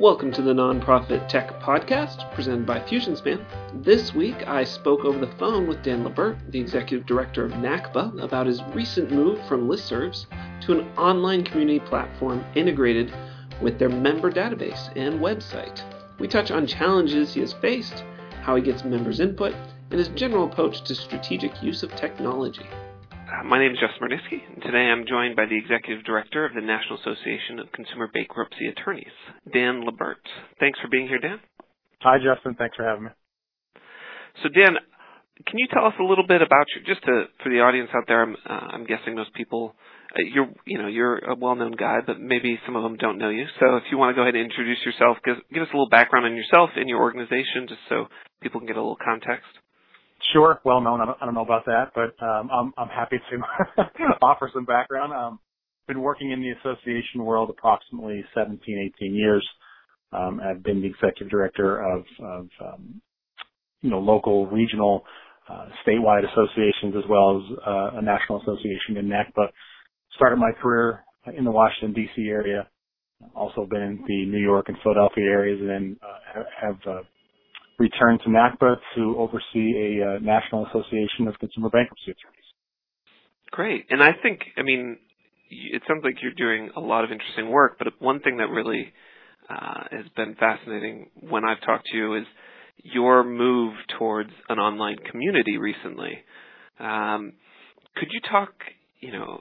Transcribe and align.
Welcome 0.00 0.32
to 0.32 0.40
the 0.40 0.54
Nonprofit 0.54 1.28
Tech 1.28 1.60
Podcast, 1.60 2.32
presented 2.32 2.64
by 2.64 2.80
FusionSpan. 2.80 3.44
This 3.84 4.14
week, 4.14 4.48
I 4.48 4.64
spoke 4.64 5.04
over 5.04 5.18
the 5.18 5.30
phone 5.36 5.66
with 5.66 5.82
Dan 5.82 6.04
Labert, 6.04 6.38
the 6.50 6.58
Executive 6.58 7.04
Director 7.04 7.44
of 7.44 7.52
NACBA, 7.52 8.22
about 8.22 8.46
his 8.46 8.62
recent 8.72 9.10
move 9.10 9.46
from 9.46 9.68
listservs 9.68 10.24
to 10.62 10.72
an 10.72 10.88
online 10.96 11.44
community 11.44 11.80
platform 11.80 12.42
integrated 12.54 13.12
with 13.60 13.78
their 13.78 13.90
member 13.90 14.32
database 14.32 14.90
and 14.96 15.20
website. 15.20 15.82
We 16.18 16.28
touch 16.28 16.50
on 16.50 16.66
challenges 16.66 17.34
he 17.34 17.40
has 17.40 17.52
faced, 17.52 18.02
how 18.40 18.56
he 18.56 18.62
gets 18.62 18.84
members' 18.84 19.20
input, 19.20 19.54
and 19.90 19.98
his 19.98 20.08
general 20.08 20.44
approach 20.46 20.80
to 20.84 20.94
strategic 20.94 21.62
use 21.62 21.82
of 21.82 21.94
technology. 21.94 22.64
My 23.30 23.58
name 23.58 23.72
is 23.72 23.78
Justin 23.78 24.02
Marniski, 24.02 24.42
and 24.42 24.60
today 24.60 24.90
I'm 24.90 25.06
joined 25.06 25.36
by 25.36 25.46
the 25.46 25.56
Executive 25.56 26.04
Director 26.04 26.44
of 26.44 26.52
the 26.52 26.60
National 26.60 26.98
Association 26.98 27.60
of 27.60 27.70
Consumer 27.70 28.10
Bankruptcy 28.12 28.66
Attorneys, 28.66 29.14
Dan 29.52 29.86
Labert. 29.86 30.18
Thanks 30.58 30.80
for 30.80 30.88
being 30.88 31.06
here, 31.06 31.20
Dan. 31.20 31.38
Hi, 32.02 32.18
Justin. 32.18 32.56
Thanks 32.58 32.74
for 32.74 32.84
having 32.84 33.04
me. 33.04 33.10
So, 34.42 34.48
Dan, 34.50 34.74
can 35.46 35.58
you 35.58 35.68
tell 35.72 35.86
us 35.86 35.94
a 36.00 36.02
little 36.02 36.26
bit 36.26 36.42
about 36.42 36.66
you, 36.74 36.82
just 36.82 37.06
to, 37.06 37.26
for 37.42 37.50
the 37.50 37.60
audience 37.60 37.90
out 37.94 38.04
there? 38.08 38.20
I'm, 38.22 38.36
uh, 38.44 38.74
I'm 38.74 38.84
guessing 38.84 39.14
most 39.14 39.32
people, 39.32 39.76
uh, 40.12 40.26
you're, 40.34 40.50
you 40.66 40.78
know, 40.78 40.88
you're 40.88 41.18
a 41.18 41.36
well-known 41.36 41.78
guy, 41.78 41.98
but 42.04 42.20
maybe 42.20 42.58
some 42.66 42.74
of 42.74 42.82
them 42.82 42.96
don't 42.96 43.16
know 43.16 43.30
you. 43.30 43.46
So, 43.60 43.76
if 43.76 43.84
you 43.92 43.96
want 43.96 44.10
to 44.10 44.18
go 44.18 44.22
ahead 44.22 44.34
and 44.34 44.44
introduce 44.44 44.84
yourself, 44.84 45.18
give, 45.24 45.36
give 45.54 45.62
us 45.62 45.70
a 45.72 45.76
little 45.76 45.88
background 45.88 46.26
on 46.26 46.34
yourself 46.36 46.70
and 46.74 46.88
your 46.88 47.00
organization, 47.00 47.68
just 47.68 47.80
so 47.88 48.06
people 48.42 48.60
can 48.60 48.66
get 48.66 48.76
a 48.76 48.82
little 48.82 48.98
context. 49.02 49.48
Sure, 50.32 50.60
well 50.64 50.80
known. 50.80 51.00
I 51.00 51.06
don't, 51.06 51.18
I 51.22 51.24
don't 51.26 51.34
know 51.34 51.42
about 51.44 51.66
that, 51.66 51.92
but 51.94 52.14
um, 52.24 52.50
I'm 52.52 52.72
I'm 52.78 52.88
happy 52.88 53.18
to 53.18 53.84
offer 54.22 54.50
some 54.54 54.64
background. 54.66 55.12
Um, 55.12 55.40
been 55.88 56.02
working 56.02 56.32
in 56.32 56.40
the 56.42 56.50
association 56.50 57.24
world 57.24 57.50
approximately 57.50 58.24
17, 58.34 58.92
18 59.00 59.14
years. 59.16 59.46
Um, 60.12 60.40
I've 60.44 60.62
been 60.62 60.82
the 60.82 60.88
executive 60.88 61.30
director 61.30 61.78
of, 61.82 62.04
of 62.22 62.48
um, 62.64 63.02
you 63.82 63.90
know 63.90 64.00
local, 64.00 64.46
regional, 64.48 65.04
uh, 65.50 65.66
statewide 65.86 66.24
associations 66.30 66.94
as 66.96 67.04
well 67.10 67.38
as 67.38 67.58
uh, 67.66 67.98
a 67.98 68.02
national 68.02 68.42
association 68.42 68.96
in. 68.98 69.10
But 69.36 69.52
started 70.16 70.36
my 70.38 70.52
career 70.62 71.04
in 71.36 71.44
the 71.44 71.52
Washington 71.52 71.94
D.C. 71.94 72.22
area. 72.28 72.68
Also 73.34 73.66
been 73.70 73.82
in 73.82 74.04
the 74.08 74.26
New 74.26 74.40
York 74.42 74.66
and 74.68 74.78
Philadelphia 74.82 75.24
areas, 75.24 75.60
and 75.60 75.70
then 75.70 75.96
uh, 76.02 76.42
have 76.60 76.76
returned 77.80 78.20
to 78.24 78.28
NACBA 78.28 78.76
to 78.94 79.16
oversee 79.18 79.98
a 79.98 80.16
uh, 80.16 80.18
National 80.20 80.66
Association 80.66 81.26
of 81.26 81.38
Consumer 81.38 81.70
Bankruptcy 81.70 82.12
Attorneys. 82.12 82.40
Great. 83.50 83.86
And 83.90 84.02
I 84.02 84.10
think, 84.22 84.40
I 84.56 84.62
mean, 84.62 84.98
it 85.50 85.82
sounds 85.88 86.02
like 86.04 86.16
you're 86.22 86.32
doing 86.32 86.70
a 86.76 86.80
lot 86.80 87.04
of 87.04 87.10
interesting 87.10 87.50
work, 87.50 87.76
but 87.78 87.88
one 87.98 88.20
thing 88.20 88.36
that 88.36 88.48
really 88.50 88.92
uh, 89.48 89.84
has 89.90 90.04
been 90.14 90.36
fascinating 90.36 91.10
when 91.28 91.44
I've 91.44 91.60
talked 91.62 91.86
to 91.86 91.96
you 91.96 92.16
is 92.16 92.24
your 92.84 93.24
move 93.24 93.74
towards 93.98 94.30
an 94.48 94.58
online 94.58 94.98
community 95.10 95.56
recently. 95.58 96.18
Um, 96.78 97.32
could 97.96 98.08
you 98.12 98.20
talk, 98.30 98.52
you 99.00 99.12
know, 99.12 99.40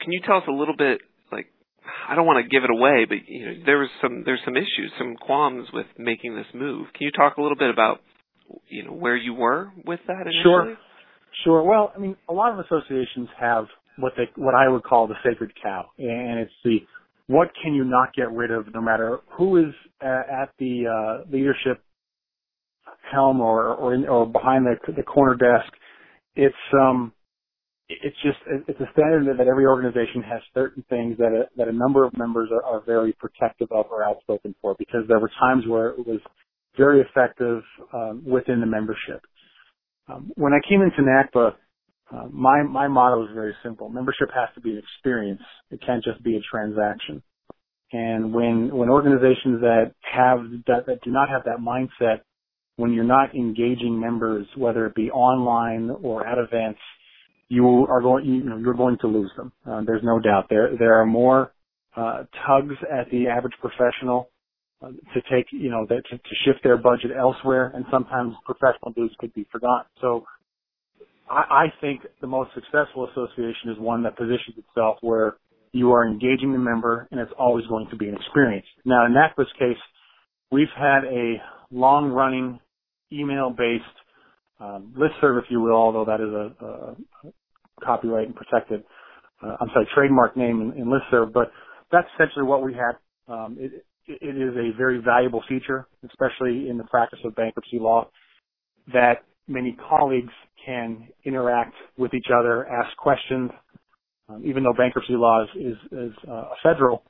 can 0.00 0.10
you 0.12 0.20
tell 0.26 0.38
us 0.38 0.44
a 0.48 0.52
little 0.52 0.76
bit 0.76 1.00
I 2.08 2.14
don't 2.14 2.26
want 2.26 2.42
to 2.42 2.48
give 2.48 2.64
it 2.64 2.70
away, 2.70 3.04
but 3.06 3.18
you 3.28 3.44
know, 3.44 3.52
there 3.66 3.78
was 3.78 3.90
some 4.00 4.22
there's 4.24 4.40
some 4.44 4.56
issues, 4.56 4.90
some 4.98 5.14
qualms 5.16 5.68
with 5.72 5.86
making 5.98 6.34
this 6.34 6.46
move. 6.54 6.86
Can 6.94 7.04
you 7.04 7.10
talk 7.12 7.36
a 7.36 7.42
little 7.42 7.56
bit 7.56 7.70
about 7.70 8.00
you 8.68 8.84
know 8.84 8.92
where 8.92 9.16
you 9.16 9.34
were 9.34 9.70
with 9.84 10.00
that 10.06 10.22
initially? 10.22 10.42
Sure, 10.42 10.76
sure. 11.44 11.62
Well, 11.62 11.92
I 11.94 11.98
mean, 11.98 12.16
a 12.28 12.32
lot 12.32 12.52
of 12.52 12.64
associations 12.64 13.28
have 13.38 13.66
what 13.98 14.14
they 14.16 14.24
what 14.36 14.54
I 14.54 14.68
would 14.68 14.84
call 14.84 15.06
the 15.06 15.16
sacred 15.22 15.52
cow, 15.62 15.90
and 15.98 16.40
it's 16.40 16.52
the 16.64 16.78
what 17.26 17.50
can 17.62 17.74
you 17.74 17.84
not 17.84 18.14
get 18.14 18.32
rid 18.32 18.50
of, 18.50 18.72
no 18.72 18.80
matter 18.80 19.18
who 19.36 19.58
is 19.58 19.74
at 20.00 20.50
the 20.58 20.86
uh, 20.86 21.30
leadership 21.30 21.82
helm 23.12 23.40
or 23.40 23.74
or, 23.74 23.94
in, 23.94 24.06
or 24.06 24.26
behind 24.26 24.66
the 24.66 24.92
the 24.92 25.02
corner 25.02 25.34
desk. 25.34 25.72
It's 26.36 26.54
um 26.72 27.12
it's 27.88 28.16
just 28.22 28.38
it's 28.68 28.80
a 28.80 28.90
standard 28.92 29.38
that 29.38 29.46
every 29.46 29.66
organization 29.66 30.22
has 30.22 30.40
certain 30.52 30.84
things 30.90 31.16
that 31.18 31.32
a, 31.32 31.48
that 31.56 31.68
a 31.68 31.72
number 31.72 32.04
of 32.04 32.16
members 32.16 32.50
are, 32.52 32.62
are 32.62 32.82
very 32.84 33.12
protective 33.14 33.68
of 33.70 33.86
or 33.90 34.04
outspoken 34.04 34.54
for 34.60 34.74
because 34.78 35.02
there 35.08 35.18
were 35.18 35.30
times 35.40 35.64
where 35.66 35.88
it 35.90 36.06
was 36.06 36.20
very 36.76 37.00
effective 37.00 37.62
um, 37.92 38.22
within 38.26 38.60
the 38.60 38.66
membership. 38.66 39.22
Um, 40.06 40.30
when 40.36 40.52
I 40.52 40.60
came 40.68 40.82
into 40.82 41.02
NACBA, 41.02 41.54
uh, 42.12 42.28
my 42.30 42.62
my 42.62 42.88
motto 42.88 43.24
is 43.24 43.30
very 43.34 43.54
simple: 43.62 43.88
membership 43.88 44.28
has 44.34 44.48
to 44.54 44.60
be 44.60 44.72
an 44.72 44.78
experience. 44.78 45.42
It 45.70 45.80
can't 45.84 46.04
just 46.04 46.22
be 46.22 46.36
a 46.36 46.40
transaction. 46.40 47.22
And 47.92 48.34
when 48.34 48.74
when 48.74 48.90
organizations 48.90 49.62
that 49.62 49.92
have 50.02 50.40
that, 50.66 50.86
that 50.86 51.00
do 51.02 51.10
not 51.10 51.30
have 51.30 51.44
that 51.44 51.58
mindset, 51.58 52.20
when 52.76 52.92
you're 52.92 53.04
not 53.04 53.34
engaging 53.34 53.98
members, 53.98 54.46
whether 54.56 54.84
it 54.86 54.94
be 54.94 55.10
online 55.10 55.90
or 56.02 56.26
at 56.26 56.36
events, 56.36 56.80
you 57.48 57.86
are 57.88 58.00
going, 58.02 58.24
you 58.26 58.44
know, 58.44 58.58
you're 58.58 58.74
going 58.74 58.98
to 58.98 59.06
lose 59.06 59.30
them. 59.36 59.52
Uh, 59.68 59.82
there's 59.86 60.02
no 60.02 60.18
doubt. 60.18 60.46
There, 60.50 60.70
there 60.78 61.00
are 61.00 61.06
more 61.06 61.52
uh, 61.96 62.24
tugs 62.46 62.74
at 62.92 63.10
the 63.10 63.28
average 63.28 63.54
professional 63.60 64.30
uh, 64.82 64.88
to 64.88 65.20
take, 65.30 65.46
you 65.50 65.70
know, 65.70 65.86
that, 65.88 66.02
to, 66.10 66.18
to 66.18 66.34
shift 66.44 66.62
their 66.62 66.76
budget 66.76 67.10
elsewhere, 67.18 67.72
and 67.74 67.84
sometimes 67.90 68.34
professional 68.44 68.92
dues 68.94 69.14
could 69.18 69.34
be 69.34 69.46
forgotten. 69.50 69.86
So, 70.00 70.24
I, 71.30 71.66
I 71.66 71.72
think 71.80 72.02
the 72.20 72.26
most 72.26 72.50
successful 72.54 73.08
association 73.10 73.70
is 73.70 73.78
one 73.78 74.02
that 74.04 74.16
positions 74.16 74.56
itself 74.56 74.98
where 75.00 75.36
you 75.72 75.92
are 75.92 76.06
engaging 76.06 76.52
the 76.52 76.58
member, 76.58 77.08
and 77.10 77.20
it's 77.20 77.32
always 77.38 77.66
going 77.66 77.88
to 77.90 77.96
be 77.96 78.08
an 78.08 78.14
experience. 78.14 78.66
Now, 78.84 79.06
in 79.06 79.12
NACBA's 79.12 79.52
case, 79.58 79.76
we've 80.50 80.66
had 80.76 81.04
a 81.04 81.34
long-running 81.70 82.60
email-based 83.12 83.97
um, 84.60 84.94
listserv, 84.96 85.38
if 85.38 85.44
you 85.50 85.60
will, 85.60 85.76
although 85.76 86.04
that 86.04 86.20
is 86.20 86.32
a, 86.32 86.64
a, 86.66 86.96
copyright 87.84 88.26
and 88.26 88.36
protected, 88.36 88.82
uh, 89.42 89.56
I'm 89.60 89.68
sorry, 89.72 89.88
trademark 89.94 90.36
name 90.36 90.60
in, 90.60 90.82
in 90.82 90.86
listserv, 90.86 91.32
but 91.32 91.52
that's 91.92 92.08
essentially 92.14 92.44
what 92.44 92.62
we 92.62 92.74
had. 92.74 92.96
Um, 93.32 93.56
it, 93.58 93.84
it 94.06 94.36
is 94.36 94.54
a 94.56 94.76
very 94.76 95.00
valuable 95.00 95.42
feature, 95.48 95.86
especially 96.04 96.68
in 96.68 96.78
the 96.78 96.84
practice 96.84 97.18
of 97.24 97.34
bankruptcy 97.36 97.78
law, 97.78 98.08
that 98.92 99.24
many 99.46 99.76
colleagues 99.88 100.32
can 100.64 101.08
interact 101.24 101.74
with 101.96 102.14
each 102.14 102.28
other, 102.36 102.66
ask 102.66 102.96
questions. 102.96 103.50
Um, 104.28 104.42
even 104.44 104.62
though 104.62 104.74
bankruptcy 104.76 105.14
law 105.14 105.44
is, 105.44 105.48
is, 105.56 105.76
is 105.92 106.12
uh, 106.28 106.32
a 106.32 106.54
federal 106.62 107.02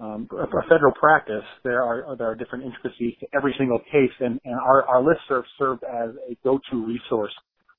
um, 0.00 0.28
a 0.32 0.68
federal 0.68 0.92
practice, 0.92 1.44
there 1.62 1.82
are 1.82 2.16
there 2.16 2.28
are 2.28 2.34
different 2.34 2.64
intricacies 2.64 3.14
to 3.20 3.26
every 3.34 3.54
single 3.58 3.78
case, 3.78 4.10
and, 4.20 4.40
and 4.44 4.54
our 4.54 4.84
our 4.84 5.02
listserv 5.02 5.42
served 5.58 5.84
as 5.84 6.10
a 6.30 6.36
go-to 6.42 6.84
resource 6.84 7.32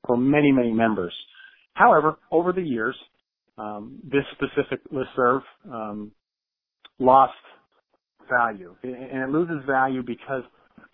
for 0.05 0.15
many 0.17 0.51
many 0.51 0.71
members. 0.71 1.13
However, 1.73 2.17
over 2.31 2.53
the 2.53 2.61
years, 2.61 2.95
um, 3.57 3.99
this 4.03 4.23
specific 4.33 4.79
listserv 4.91 5.41
um, 5.71 6.11
lost 6.99 7.33
value, 8.29 8.75
and 8.83 9.23
it 9.23 9.29
loses 9.29 9.65
value 9.67 10.01
because, 10.01 10.43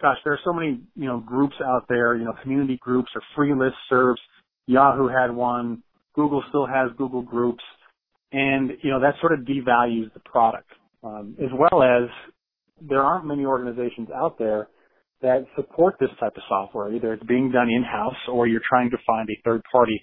gosh, 0.01 0.17
there 0.23 0.33
are 0.33 0.39
so 0.43 0.53
many 0.53 0.81
you 0.95 1.05
know 1.05 1.19
groups 1.19 1.55
out 1.63 1.85
there, 1.87 2.15
you 2.15 2.25
know, 2.25 2.33
community 2.41 2.77
groups 2.81 3.09
or 3.15 3.21
free 3.35 3.51
listservs. 3.51 4.17
Yahoo 4.67 5.07
had 5.07 5.31
one. 5.31 5.83
Google 6.13 6.43
still 6.49 6.65
has 6.65 6.89
Google 6.97 7.21
Groups, 7.21 7.63
and 8.31 8.71
you 8.81 8.89
know 8.89 8.99
that 8.99 9.13
sort 9.21 9.33
of 9.33 9.45
devalues 9.45 10.13
the 10.13 10.19
product, 10.19 10.69
um, 11.03 11.35
as 11.39 11.49
well 11.53 11.83
as 11.83 12.09
there 12.81 13.01
aren't 13.01 13.25
many 13.25 13.45
organizations 13.45 14.09
out 14.15 14.37
there 14.37 14.69
that 15.21 15.45
support 15.55 15.95
this 15.99 16.09
type 16.19 16.33
of 16.35 16.43
software. 16.49 16.93
Either 16.93 17.13
it's 17.13 17.23
being 17.23 17.51
done 17.51 17.69
in-house 17.69 18.15
or 18.27 18.47
you're 18.47 18.61
trying 18.67 18.89
to 18.89 18.97
find 19.05 19.29
a 19.29 19.41
third 19.45 19.61
party 19.71 20.01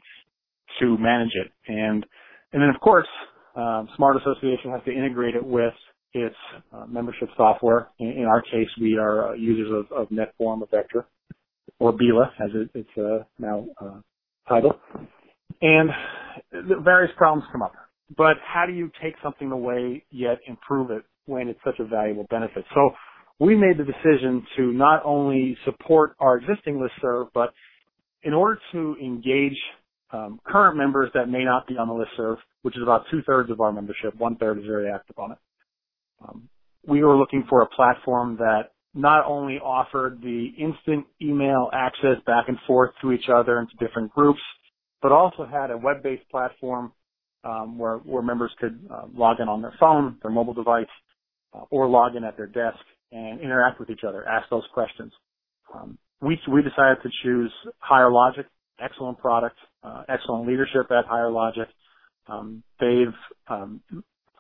to 0.80 0.96
manage 0.98 1.32
it. 1.34 1.50
And 1.66 2.06
and 2.52 2.62
then 2.62 2.70
of 2.74 2.80
course, 2.80 3.08
um, 3.56 3.88
Smart 3.96 4.16
Association 4.16 4.70
has 4.70 4.80
to 4.84 4.92
integrate 4.92 5.34
it 5.34 5.44
with 5.44 5.74
its 6.14 6.36
uh, 6.72 6.86
membership 6.86 7.28
software. 7.36 7.88
In, 7.98 8.08
in, 8.08 8.24
our 8.24 8.40
case, 8.40 8.68
we 8.80 8.96
are 8.96 9.30
uh, 9.30 9.34
users 9.34 9.68
of, 9.90 9.96
of 9.96 10.08
netFORUM 10.08 10.62
or 10.62 10.68
Vectra, 10.68 11.04
or 11.78 11.92
Bila 11.92 12.28
as 12.42 12.50
it, 12.54 12.70
it's 12.74 12.98
uh, 12.98 13.24
now 13.38 13.66
uh, 13.80 14.00
titled. 14.48 14.74
And 15.60 15.90
various 16.84 17.12
problems 17.16 17.44
come 17.52 17.62
up. 17.62 17.72
But 18.18 18.36
how 18.44 18.66
do 18.66 18.72
you 18.72 18.90
take 19.00 19.14
something 19.22 19.52
away 19.52 20.04
yet 20.10 20.38
improve 20.48 20.90
it 20.90 21.04
when 21.26 21.48
it's 21.48 21.60
such 21.64 21.78
a 21.78 21.84
valuable 21.84 22.26
benefit? 22.28 22.64
So 22.74 22.90
we 23.38 23.54
made 23.54 23.78
the 23.78 23.84
decision 23.84 24.44
to 24.56 24.72
not 24.72 25.02
only 25.04 25.56
support 25.64 26.16
our 26.18 26.36
existing 26.36 26.80
listserv, 26.80 27.28
but 27.32 27.54
in 28.24 28.34
order 28.34 28.60
to 28.72 28.96
engage 29.00 29.56
um, 30.12 30.40
current 30.44 30.76
members 30.76 31.10
that 31.14 31.28
may 31.28 31.44
not 31.44 31.68
be 31.68 31.74
on 31.74 31.86
the 31.86 31.94
listserv, 31.94 32.38
which 32.62 32.76
is 32.76 32.82
about 32.82 33.04
two 33.10 33.22
thirds 33.22 33.50
of 33.52 33.60
our 33.60 33.72
membership. 33.72 34.16
One 34.16 34.36
third 34.36 34.58
is 34.58 34.64
very 34.66 34.90
active 34.90 35.16
on 35.18 35.32
it. 35.32 35.38
Um, 36.26 36.48
we 36.86 37.04
were 37.04 37.16
looking 37.16 37.44
for 37.48 37.62
a 37.62 37.68
platform 37.68 38.36
that 38.38 38.72
not 38.94 39.26
only 39.26 39.58
offered 39.58 40.20
the 40.22 40.48
instant 40.58 41.06
email 41.22 41.70
access 41.72 42.16
back 42.26 42.46
and 42.48 42.58
forth 42.66 42.90
to 43.02 43.12
each 43.12 43.28
other 43.32 43.58
and 43.58 43.68
to 43.70 43.86
different 43.86 44.10
groups, 44.12 44.40
but 45.00 45.12
also 45.12 45.46
had 45.46 45.70
a 45.70 45.76
web-based 45.76 46.28
platform 46.30 46.92
um, 47.44 47.78
where, 47.78 47.98
where 47.98 48.22
members 48.22 48.50
could 48.58 48.78
uh, 48.92 49.06
log 49.14 49.40
in 49.40 49.48
on 49.48 49.62
their 49.62 49.74
phone, 49.78 50.16
their 50.22 50.30
mobile 50.30 50.54
device, 50.54 50.86
uh, 51.54 51.62
or 51.70 51.88
log 51.88 52.16
in 52.16 52.24
at 52.24 52.36
their 52.36 52.46
desk 52.46 52.78
and 53.12 53.40
interact 53.40 53.80
with 53.80 53.90
each 53.90 54.02
other, 54.06 54.26
ask 54.28 54.48
those 54.50 54.64
questions. 54.74 55.12
Um, 55.74 55.98
we 56.20 56.38
we 56.50 56.62
decided 56.62 56.98
to 57.02 57.08
choose 57.22 57.52
Higher 57.78 58.10
Logic, 58.10 58.46
excellent 58.80 59.18
product, 59.18 59.56
uh, 59.82 60.02
excellent 60.08 60.48
leadership 60.48 60.90
at 60.90 61.06
Higher 61.06 61.30
Logic. 61.30 61.68
Um, 62.26 62.62
they've, 62.80 63.14
um, 63.48 63.80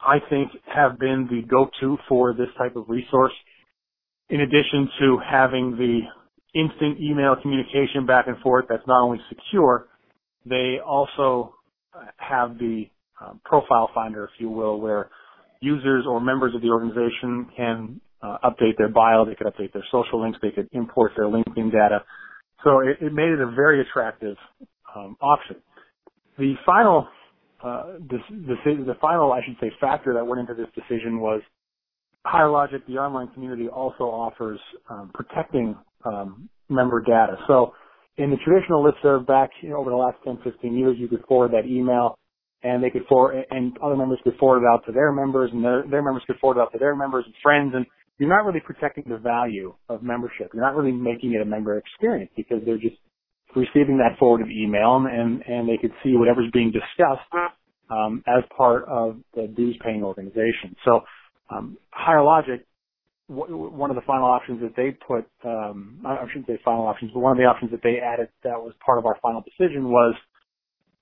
I 0.02 0.18
think, 0.28 0.50
have 0.66 0.98
been 0.98 1.28
the 1.30 1.42
go-to 1.48 1.96
for 2.08 2.34
this 2.34 2.48
type 2.58 2.76
of 2.76 2.88
resource. 2.88 3.32
In 4.28 4.40
addition 4.40 4.90
to 5.00 5.18
having 5.18 5.76
the 5.76 6.00
instant 6.58 7.00
email 7.00 7.36
communication 7.40 8.04
back 8.06 8.26
and 8.26 8.36
forth 8.38 8.66
that's 8.68 8.86
not 8.86 9.02
only 9.02 9.20
secure, 9.28 9.88
they 10.44 10.78
also 10.84 11.54
have 12.16 12.58
the 12.58 12.84
um, 13.20 13.40
profile 13.44 13.90
finder, 13.94 14.24
if 14.24 14.30
you 14.38 14.48
will, 14.48 14.80
where 14.80 15.10
users 15.60 16.04
or 16.08 16.20
members 16.20 16.54
of 16.54 16.62
the 16.62 16.68
organization 16.68 17.48
can 17.56 18.00
uh, 18.22 18.38
update 18.44 18.76
their 18.76 18.88
bio, 18.88 19.24
they 19.24 19.34
could 19.34 19.46
update 19.46 19.72
their 19.72 19.84
social 19.90 20.22
links, 20.22 20.38
they 20.42 20.50
could 20.50 20.68
import 20.72 21.12
their 21.16 21.26
LinkedIn 21.26 21.70
data. 21.72 22.04
So 22.64 22.80
it, 22.80 22.98
it 23.00 23.12
made 23.12 23.28
it 23.28 23.40
a 23.40 23.50
very 23.50 23.80
attractive 23.80 24.36
um, 24.94 25.16
option. 25.20 25.56
The 26.38 26.54
final, 26.64 27.08
uh, 27.62 27.98
the, 28.08 28.18
the, 28.30 28.84
the 28.86 28.94
final, 29.00 29.32
I 29.32 29.40
should 29.44 29.56
say, 29.60 29.72
factor 29.80 30.14
that 30.14 30.26
went 30.26 30.40
into 30.40 30.54
this 30.54 30.68
decision 30.74 31.20
was 31.20 31.42
Higher 32.24 32.50
Logic, 32.50 32.84
the 32.86 32.94
online 32.94 33.28
community, 33.28 33.68
also 33.68 34.04
offers 34.04 34.60
um, 34.90 35.10
protecting 35.14 35.76
um, 36.04 36.48
member 36.68 37.00
data. 37.00 37.36
So 37.46 37.74
in 38.18 38.30
the 38.30 38.36
traditional 38.44 38.84
listserv 38.84 39.26
back 39.26 39.50
you 39.62 39.70
know, 39.70 39.76
over 39.78 39.90
the 39.90 39.96
last 39.96 40.18
10, 40.24 40.40
15 40.44 40.76
years, 40.76 40.96
you 40.98 41.08
could 41.08 41.24
forward 41.26 41.52
that 41.52 41.66
email 41.66 42.18
and 42.62 42.82
they 42.82 42.90
could 42.90 43.06
forward, 43.08 43.44
and 43.50 43.76
other 43.82 43.96
members 43.96 44.18
could 44.24 44.36
forward 44.36 44.64
it 44.64 44.66
out 44.66 44.84
to 44.86 44.92
their 44.92 45.12
members 45.12 45.50
and 45.52 45.64
their, 45.64 45.84
their 45.88 46.02
members 46.02 46.22
could 46.26 46.36
forward 46.40 46.60
it 46.60 46.62
out 46.62 46.72
to 46.72 46.78
their 46.78 46.96
members 46.96 47.24
and 47.24 47.34
friends 47.42 47.72
and 47.74 47.86
you're 48.18 48.28
not 48.28 48.44
really 48.44 48.60
protecting 48.60 49.04
the 49.06 49.16
value 49.16 49.72
of 49.88 50.02
membership. 50.02 50.50
You're 50.52 50.64
not 50.64 50.74
really 50.74 50.90
making 50.90 51.34
it 51.34 51.40
a 51.40 51.44
member 51.44 51.78
experience 51.78 52.32
because 52.36 52.58
they're 52.66 52.76
just 52.76 52.96
receiving 53.54 53.98
that 53.98 54.18
forwarded 54.18 54.48
email 54.50 55.06
and, 55.08 55.42
and 55.46 55.68
they 55.68 55.78
could 55.80 55.92
see 56.02 56.16
whatever's 56.16 56.50
being 56.52 56.72
discussed 56.72 57.30
um, 57.90 58.24
as 58.26 58.42
part 58.56 58.84
of 58.88 59.18
the 59.34 59.46
dues 59.46 59.78
paying 59.84 60.02
organization. 60.02 60.74
So 60.84 61.00
um, 61.50 61.78
Higher 61.90 62.22
Logic 62.22 62.66
one 63.28 63.90
of 63.90 63.96
the 63.96 64.02
final 64.06 64.26
options 64.26 64.60
that 64.62 64.74
they 64.76 64.96
put, 65.06 65.26
um, 65.44 66.00
I 66.06 66.24
shouldn't 66.28 66.46
say 66.46 66.58
final 66.64 66.86
options, 66.86 67.12
but 67.12 67.20
one 67.20 67.32
of 67.32 67.38
the 67.38 67.44
options 67.44 67.70
that 67.72 67.82
they 67.82 67.98
added 68.02 68.28
that 68.42 68.58
was 68.60 68.72
part 68.84 68.98
of 68.98 69.06
our 69.06 69.16
final 69.22 69.42
decision 69.42 69.90
was 69.90 70.14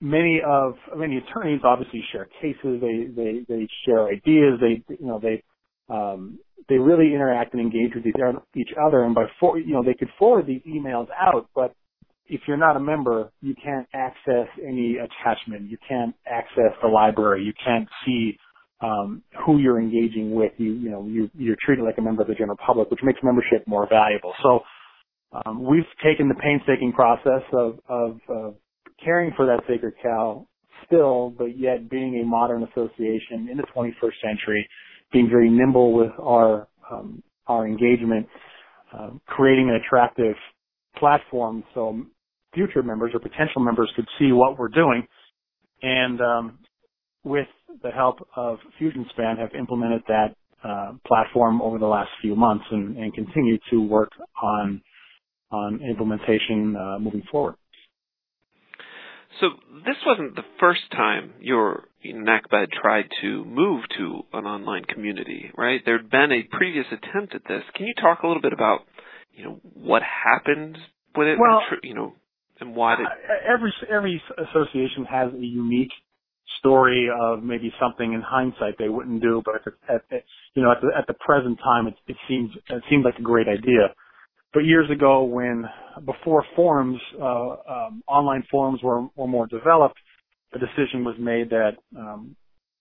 many 0.01 0.41
of 0.45 0.75
many 0.95 1.17
attorneys 1.17 1.61
obviously 1.63 2.03
share 2.11 2.27
cases, 2.41 2.81
they 2.81 3.07
they 3.15 3.45
they 3.47 3.67
share 3.85 4.07
ideas, 4.07 4.59
they 4.61 4.83
you 4.99 5.07
know 5.07 5.19
they 5.19 5.43
um, 5.89 6.39
they 6.69 6.75
really 6.77 7.13
interact 7.13 7.53
and 7.53 7.61
engage 7.61 7.95
with 7.95 8.05
each 8.05 8.73
other, 8.85 9.03
and 9.03 9.15
by 9.15 9.25
for, 9.39 9.57
you 9.57 9.73
know 9.73 9.83
they 9.83 9.93
could 9.93 10.09
forward 10.19 10.45
these 10.47 10.61
emails 10.67 11.07
out, 11.19 11.47
but 11.55 11.73
if 12.27 12.41
you're 12.47 12.57
not 12.57 12.75
a 12.75 12.79
member, 12.79 13.31
you 13.41 13.55
can't 13.63 13.87
access 13.93 14.47
any 14.65 14.97
attachment, 14.97 15.69
you 15.69 15.77
can't 15.87 16.13
access 16.27 16.73
the 16.81 16.87
library, 16.87 17.43
you 17.43 17.53
can't 17.63 17.87
see 18.05 18.37
um, 18.81 19.23
who 19.45 19.57
you're 19.57 19.79
engaging 19.79 20.35
with. 20.35 20.51
You 20.57 20.73
you 20.73 20.89
know 20.89 21.05
you 21.05 21.29
you're 21.37 21.57
treated 21.65 21.83
like 21.83 21.97
a 21.97 22.01
member 22.01 22.21
of 22.21 22.27
the 22.27 22.35
general 22.35 22.57
public, 22.65 22.91
which 22.91 23.01
makes 23.03 23.19
membership 23.23 23.67
more 23.67 23.87
valuable. 23.89 24.33
So 24.43 24.59
um, 25.45 25.63
we've 25.63 25.83
taken 26.03 26.27
the 26.29 26.35
painstaking 26.35 26.93
process 26.93 27.43
of 27.53 27.79
of 27.89 28.19
uh, 28.29 28.51
caring 29.03 29.33
for 29.35 29.45
that 29.45 29.61
sacred 29.67 29.93
cow 30.01 30.47
still, 30.85 31.33
but 31.37 31.57
yet 31.57 31.89
being 31.89 32.21
a 32.21 32.25
modern 32.25 32.63
association 32.63 33.49
in 33.51 33.57
the 33.57 33.65
21st 33.75 34.13
century, 34.23 34.67
being 35.11 35.27
very 35.29 35.49
nimble 35.49 35.93
with 35.93 36.11
our 36.21 36.67
um, 36.91 37.21
our 37.47 37.65
engagement, 37.65 38.27
um, 38.97 39.21
creating 39.25 39.69
an 39.69 39.75
attractive 39.75 40.35
platform 40.97 41.63
so 41.73 42.03
future 42.53 42.81
members 42.81 43.11
or 43.13 43.19
potential 43.19 43.61
members 43.61 43.91
could 43.95 44.07
see 44.17 44.31
what 44.31 44.57
we're 44.57 44.69
doing, 44.69 45.05
and 45.81 46.21
um, 46.21 46.59
with 47.23 47.47
the 47.83 47.91
help 47.91 48.27
of 48.35 48.59
FusionSpan, 48.79 49.37
have 49.37 49.53
implemented 49.57 50.01
that 50.07 50.35
uh, 50.63 50.93
platform 51.05 51.61
over 51.61 51.77
the 51.77 51.85
last 51.85 52.09
few 52.21 52.35
months 52.35 52.65
and, 52.71 52.97
and 52.97 53.13
continue 53.13 53.57
to 53.69 53.81
work 53.81 54.11
on 54.41 54.81
on 55.49 55.79
implementation 55.81 56.75
uh, 56.75 56.99
moving 56.99 57.23
forward. 57.31 57.55
So 59.39 59.47
this 59.85 59.95
wasn't 60.05 60.35
the 60.35 60.43
first 60.59 60.81
time 60.91 61.33
your 61.39 61.83
NACBA 62.05 62.71
tried 62.81 63.05
to 63.21 63.45
move 63.45 63.83
to 63.97 64.23
an 64.33 64.45
online 64.45 64.83
community, 64.85 65.51
right? 65.55 65.79
There'd 65.85 66.09
been 66.09 66.31
a 66.31 66.55
previous 66.55 66.85
attempt 66.87 67.35
at 67.35 67.43
this. 67.47 67.61
Can 67.75 67.85
you 67.85 67.93
talk 67.93 68.23
a 68.23 68.27
little 68.27 68.41
bit 68.41 68.53
about, 68.53 68.79
you 69.31 69.43
know, 69.43 69.59
what 69.73 70.01
happened 70.01 70.77
with 71.15 71.27
it? 71.27 71.37
Well, 71.39 71.61
you 71.83 71.93
know, 71.93 72.13
and 72.59 72.75
why 72.75 72.95
did 72.95 73.05
every 73.47 73.71
every 73.89 74.21
association 74.37 75.05
has 75.09 75.31
a 75.33 75.45
unique 75.45 75.91
story 76.59 77.09
of 77.13 77.43
maybe 77.43 77.71
something 77.79 78.13
in 78.13 78.21
hindsight 78.21 78.75
they 78.77 78.89
wouldn't 78.89 79.21
do, 79.21 79.41
but 79.45 79.55
at, 79.89 80.01
at, 80.11 80.23
you 80.53 80.63
know 80.63 80.71
at 80.71 80.81
the, 80.81 80.89
at 80.97 81.07
the 81.07 81.13
present 81.13 81.57
time 81.63 81.87
it, 81.87 81.95
it 82.07 82.17
seems 82.27 82.51
it 82.69 82.83
seems 82.89 83.05
like 83.05 83.17
a 83.19 83.21
great 83.23 83.47
idea. 83.47 83.93
But 84.53 84.61
years 84.61 84.89
ago, 84.89 85.23
when 85.23 85.65
before 86.05 86.43
forums, 86.55 86.99
uh, 87.21 87.49
um, 87.69 88.03
online 88.07 88.43
forums 88.49 88.81
were, 88.81 89.07
were 89.15 89.27
more 89.27 89.45
developed, 89.45 89.99
a 90.53 90.59
decision 90.59 91.03
was 91.03 91.15
made 91.19 91.49
that 91.49 91.71
um, 91.97 92.35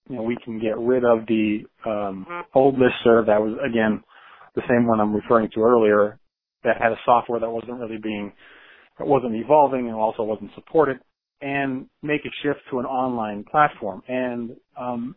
you 0.08 0.16
know 0.16 0.22
we 0.22 0.36
can 0.44 0.60
get 0.60 0.78
rid 0.78 1.04
of 1.04 1.26
the 1.26 1.60
um, 1.84 2.26
old 2.54 2.76
listserv 2.76 3.26
that 3.26 3.40
was 3.40 3.58
again 3.68 4.02
the 4.54 4.62
same 4.68 4.86
one 4.86 5.00
I'm 5.00 5.14
referring 5.14 5.50
to 5.54 5.60
earlier 5.60 6.18
that 6.64 6.80
had 6.80 6.92
a 6.92 6.98
software 7.04 7.40
that 7.40 7.50
wasn't 7.50 7.78
really 7.78 7.98
being 7.98 8.32
that 8.98 9.06
wasn't 9.06 9.34
evolving 9.34 9.86
and 9.86 9.94
also 9.94 10.22
wasn't 10.22 10.50
supported 10.54 10.98
and 11.41 11.87
make 12.03 12.23
a 12.25 12.31
shift 12.43 12.61
to 12.71 12.79
an 12.79 12.87
online 12.87 13.44
platform. 13.50 14.03
And 14.09 14.56
um, 14.79 15.17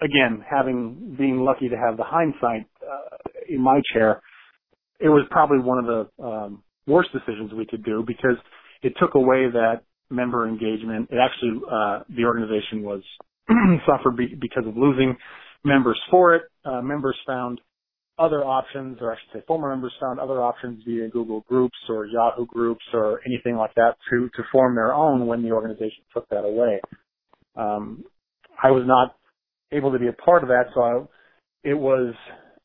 again, 0.00 0.44
having 0.48 1.16
being 1.18 1.38
lucky 1.40 1.68
to 1.68 1.76
have 1.76 1.96
the 1.96 2.04
hindsight 2.04 2.66
uh, 2.82 3.16
in 3.48 3.60
my 3.62 3.80
chair, 3.92 4.22
it 5.00 5.08
was 5.08 5.26
probably 5.30 5.58
one 5.58 5.78
of 5.78 5.86
the 5.86 6.24
um, 6.24 6.62
worst 6.86 7.10
decisions 7.12 7.52
we 7.52 7.66
could 7.66 7.84
do 7.84 8.04
because 8.06 8.36
it 8.82 8.94
took 9.00 9.14
away 9.14 9.48
that 9.52 9.82
member 10.10 10.46
engagement. 10.48 11.08
It 11.10 11.18
actually 11.18 11.60
uh, 11.70 12.00
the 12.14 12.24
organization 12.24 12.82
was 12.82 13.02
suffered 13.86 14.16
be- 14.16 14.36
because 14.40 14.66
of 14.66 14.76
losing 14.76 15.16
members 15.64 16.00
for 16.10 16.34
it. 16.34 16.42
Uh, 16.64 16.80
members 16.82 17.16
found 17.26 17.60
other 18.18 18.44
options, 18.44 18.98
or 19.00 19.12
I 19.12 19.16
should 19.16 19.40
say 19.40 19.44
former 19.46 19.70
members 19.70 19.92
found 20.00 20.20
other 20.20 20.40
options 20.40 20.82
via 20.86 21.08
Google 21.08 21.40
Groups 21.48 21.76
or 21.88 22.06
Yahoo 22.06 22.46
Groups 22.46 22.84
or 22.92 23.20
anything 23.26 23.56
like 23.56 23.74
that 23.74 23.96
to, 24.10 24.28
to 24.36 24.42
form 24.52 24.74
their 24.76 24.94
own 24.94 25.26
when 25.26 25.42
the 25.42 25.50
organization 25.50 26.04
took 26.12 26.28
that 26.28 26.44
away. 26.44 26.80
Um, 27.56 28.04
I 28.62 28.70
was 28.70 28.84
not 28.86 29.16
able 29.76 29.92
to 29.92 29.98
be 29.98 30.08
a 30.08 30.12
part 30.12 30.42
of 30.42 30.48
that, 30.48 30.66
so 30.74 30.80
I, 30.80 31.68
it 31.68 31.74
was, 31.74 32.14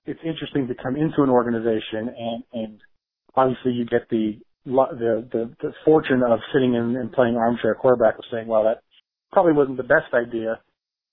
it's 0.06 0.20
interesting 0.24 0.68
to 0.68 0.76
come 0.76 0.96
into 0.96 1.24
an 1.24 1.30
organization 1.30 2.14
and, 2.16 2.44
and 2.54 2.82
obviously 3.36 3.72
you 3.72 3.86
get 3.86 4.08
the, 4.10 4.38
the, 4.66 5.28
the, 5.32 5.52
the 5.62 5.74
fortune 5.84 6.22
of 6.28 6.40
sitting 6.54 6.76
in 6.76 6.96
and 6.96 7.12
playing 7.12 7.38
armchair 7.38 7.74
quarterback 7.74 8.20
of 8.20 8.26
saying, 8.32 8.48
well, 8.48 8.64
that 8.64 8.82
probably 9.32 9.54
wasn't 9.54 9.78
the 9.78 9.84
best 9.84 10.14
idea 10.14 10.60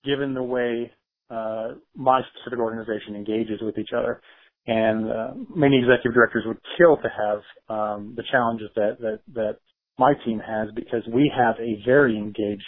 given 0.05 0.35
the 0.35 0.43
way 0.43 0.93
uh, 1.31 1.69
my 1.95 2.21
specific 2.33 2.59
organization 2.59 3.15
engages 3.17 3.61
with 3.61 3.79
each 3.79 3.91
other. 3.97 4.21
And 4.67 5.11
uh, 5.11 5.31
many 5.55 5.79
executive 5.79 6.15
directors 6.15 6.45
would 6.47 6.59
kill 6.77 6.97
to 6.97 7.09
have 7.09 7.41
um, 7.69 8.15
the 8.17 8.25
challenges 8.31 8.69
that, 8.75 8.97
that 9.01 9.21
that 9.35 9.59
my 9.99 10.13
team 10.25 10.41
has 10.45 10.69
because 10.75 11.03
we 11.13 11.33
have 11.37 11.55
a 11.61 11.81
very 11.85 12.17
engaged 12.17 12.65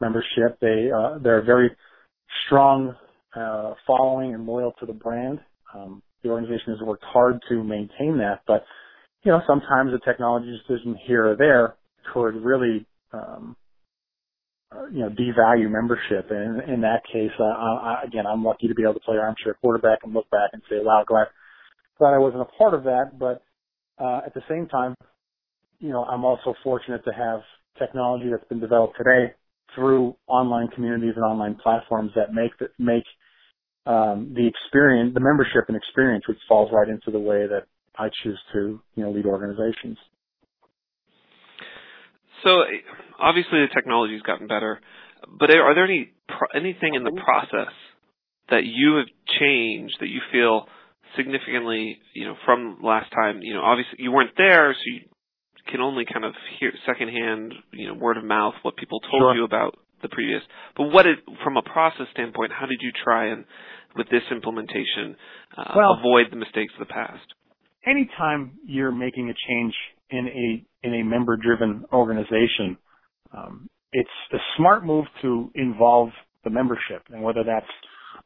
membership. 0.00 0.58
They 0.60 0.90
uh, 0.96 1.18
they're 1.18 1.42
very 1.42 1.70
strong 2.46 2.94
uh, 3.34 3.74
following 3.86 4.34
and 4.34 4.46
loyal 4.46 4.72
to 4.80 4.86
the 4.86 4.92
brand. 4.92 5.40
Um, 5.74 6.02
the 6.22 6.30
organization 6.30 6.74
has 6.74 6.86
worked 6.86 7.04
hard 7.04 7.40
to 7.48 7.64
maintain 7.64 8.18
that, 8.18 8.40
but 8.46 8.64
you 9.24 9.32
know 9.32 9.40
sometimes 9.46 9.92
a 9.92 10.04
technology 10.08 10.56
decision 10.68 10.96
here 11.06 11.32
or 11.32 11.36
there 11.36 11.74
could 12.12 12.36
really 12.44 12.86
um, 13.12 13.56
you 14.92 15.00
know, 15.00 15.10
devalue 15.10 15.70
membership. 15.70 16.30
And 16.30 16.68
in 16.68 16.80
that 16.82 17.02
case, 17.12 17.32
uh, 17.38 17.44
I, 17.44 18.02
again, 18.06 18.26
I'm 18.26 18.44
lucky 18.44 18.68
to 18.68 18.74
be 18.74 18.82
able 18.82 18.94
to 18.94 19.00
play 19.00 19.16
armchair 19.16 19.54
quarterback 19.60 20.00
and 20.04 20.12
look 20.12 20.30
back 20.30 20.50
and 20.52 20.62
say, 20.68 20.76
wow, 20.80 21.04
glad, 21.06 21.26
glad 21.98 22.14
I 22.14 22.18
wasn't 22.18 22.42
a 22.42 22.56
part 22.58 22.74
of 22.74 22.84
that. 22.84 23.18
But, 23.18 23.42
uh, 23.98 24.20
at 24.24 24.34
the 24.34 24.42
same 24.48 24.66
time, 24.68 24.94
you 25.78 25.90
know, 25.90 26.04
I'm 26.04 26.24
also 26.24 26.54
fortunate 26.62 27.04
to 27.04 27.12
have 27.12 27.40
technology 27.78 28.30
that's 28.30 28.48
been 28.48 28.60
developed 28.60 28.96
today 28.96 29.34
through 29.74 30.16
online 30.26 30.68
communities 30.68 31.14
and 31.16 31.24
online 31.24 31.56
platforms 31.62 32.12
that 32.16 32.32
make 32.32 32.56
that 32.58 32.70
make 32.78 33.04
um, 33.86 34.32
the 34.34 34.46
experience, 34.46 35.14
the 35.14 35.20
membership 35.20 35.64
and 35.68 35.76
experience, 35.76 36.24
which 36.28 36.38
falls 36.48 36.70
right 36.72 36.88
into 36.88 37.10
the 37.10 37.18
way 37.18 37.46
that 37.46 37.64
I 37.96 38.08
choose 38.22 38.38
to, 38.52 38.80
you 38.94 39.04
know, 39.04 39.10
lead 39.10 39.26
organizations. 39.26 39.96
So 42.44 42.64
obviously 43.18 43.60
the 43.60 43.68
technology's 43.74 44.22
gotten 44.22 44.46
better, 44.46 44.80
but 45.38 45.50
are 45.50 45.74
there 45.74 45.84
any 45.84 46.10
anything 46.54 46.94
in 46.94 47.04
the 47.04 47.12
process 47.24 47.72
that 48.50 48.64
you 48.64 48.96
have 48.96 49.06
changed 49.40 49.96
that 50.00 50.08
you 50.08 50.20
feel 50.32 50.66
significantly, 51.16 51.98
you 52.14 52.26
know, 52.26 52.34
from 52.44 52.78
last 52.82 53.10
time? 53.12 53.40
You 53.42 53.54
know, 53.54 53.62
obviously 53.62 53.96
you 53.98 54.12
weren't 54.12 54.36
there, 54.36 54.72
so 54.72 54.80
you 54.86 55.00
can 55.70 55.80
only 55.80 56.04
kind 56.10 56.24
of 56.24 56.32
hear 56.58 56.72
secondhand, 56.86 57.54
you 57.72 57.88
know, 57.88 57.94
word 57.94 58.16
of 58.16 58.24
mouth 58.24 58.54
what 58.62 58.76
people 58.76 59.00
told 59.00 59.20
Sure. 59.22 59.34
you 59.34 59.44
about 59.44 59.78
the 60.02 60.08
previous. 60.08 60.42
But 60.76 60.84
what 60.84 61.02
did, 61.04 61.18
from 61.44 61.56
a 61.56 61.62
process 61.62 62.06
standpoint, 62.12 62.52
how 62.52 62.66
did 62.66 62.78
you 62.80 62.90
try 63.04 63.26
and, 63.26 63.44
with 63.96 64.08
this 64.08 64.22
implementation, 64.30 65.16
uh, 65.56 65.72
Well- 65.76 65.94
avoid 65.98 66.30
the 66.30 66.36
mistakes 66.36 66.72
of 66.74 66.80
the 66.80 66.92
past? 66.92 67.34
anytime 67.86 68.52
you're 68.66 68.92
making 68.92 69.30
a 69.30 69.34
change 69.48 69.74
in 70.10 70.28
a 70.28 70.64
in 70.82 70.94
a 70.94 71.02
member 71.02 71.36
driven 71.36 71.84
organization, 71.92 72.76
um, 73.36 73.68
it's 73.92 74.08
a 74.32 74.38
smart 74.56 74.84
move 74.84 75.04
to 75.22 75.50
involve 75.54 76.10
the 76.44 76.50
membership, 76.50 77.02
and 77.10 77.22
whether 77.22 77.42
that's 77.44 77.66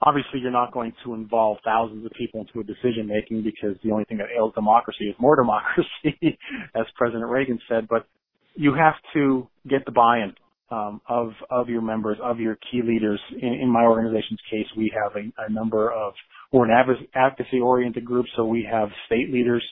obviously 0.03 0.41
you're 0.41 0.51
not 0.51 0.73
going 0.73 0.93
to 1.05 1.15
involve 1.15 1.59
thousands 1.65 2.05
of 2.05 2.13
people 2.13 2.41
into 2.41 2.61
a 2.61 2.65
decision 2.65 3.07
making 3.07 3.43
because 3.43 3.77
the 3.83 3.91
only 3.91 4.05
thing 4.05 4.19
that 4.19 4.29
ails 4.37 4.53
democracy 4.55 5.05
is 5.05 5.15
more 5.19 5.37
democracy, 5.43 6.39
as 6.75 6.85
President 6.97 7.29
Reagan 7.29 7.59
said. 7.69 7.89
But 7.89 8.07
you 8.55 8.75
have 8.75 8.95
to 9.15 9.49
get 9.69 9.85
the 9.85 9.93
buy-in 9.93 10.35
um, 10.71 11.01
of 11.09 11.33
of 11.51 11.69
your 11.69 11.83
members, 11.83 12.19
of 12.23 12.39
your 12.39 12.57
key 12.71 12.83
leaders. 12.85 13.21
In, 13.41 13.55
in 13.63 13.69
my 13.69 13.83
organization's 13.83 14.41
case, 14.51 14.67
we 14.77 14.93
have 14.95 15.13
a, 15.17 15.47
a 15.47 15.53
number 15.53 15.93
of 15.93 16.15
we're 16.53 16.71
an 16.71 17.07
advocacy 17.15 17.61
oriented 17.61 18.05
group, 18.05 18.27
so 18.37 18.45
we 18.45 18.67
have 18.71 18.89
state 19.07 19.33
leaders, 19.33 19.65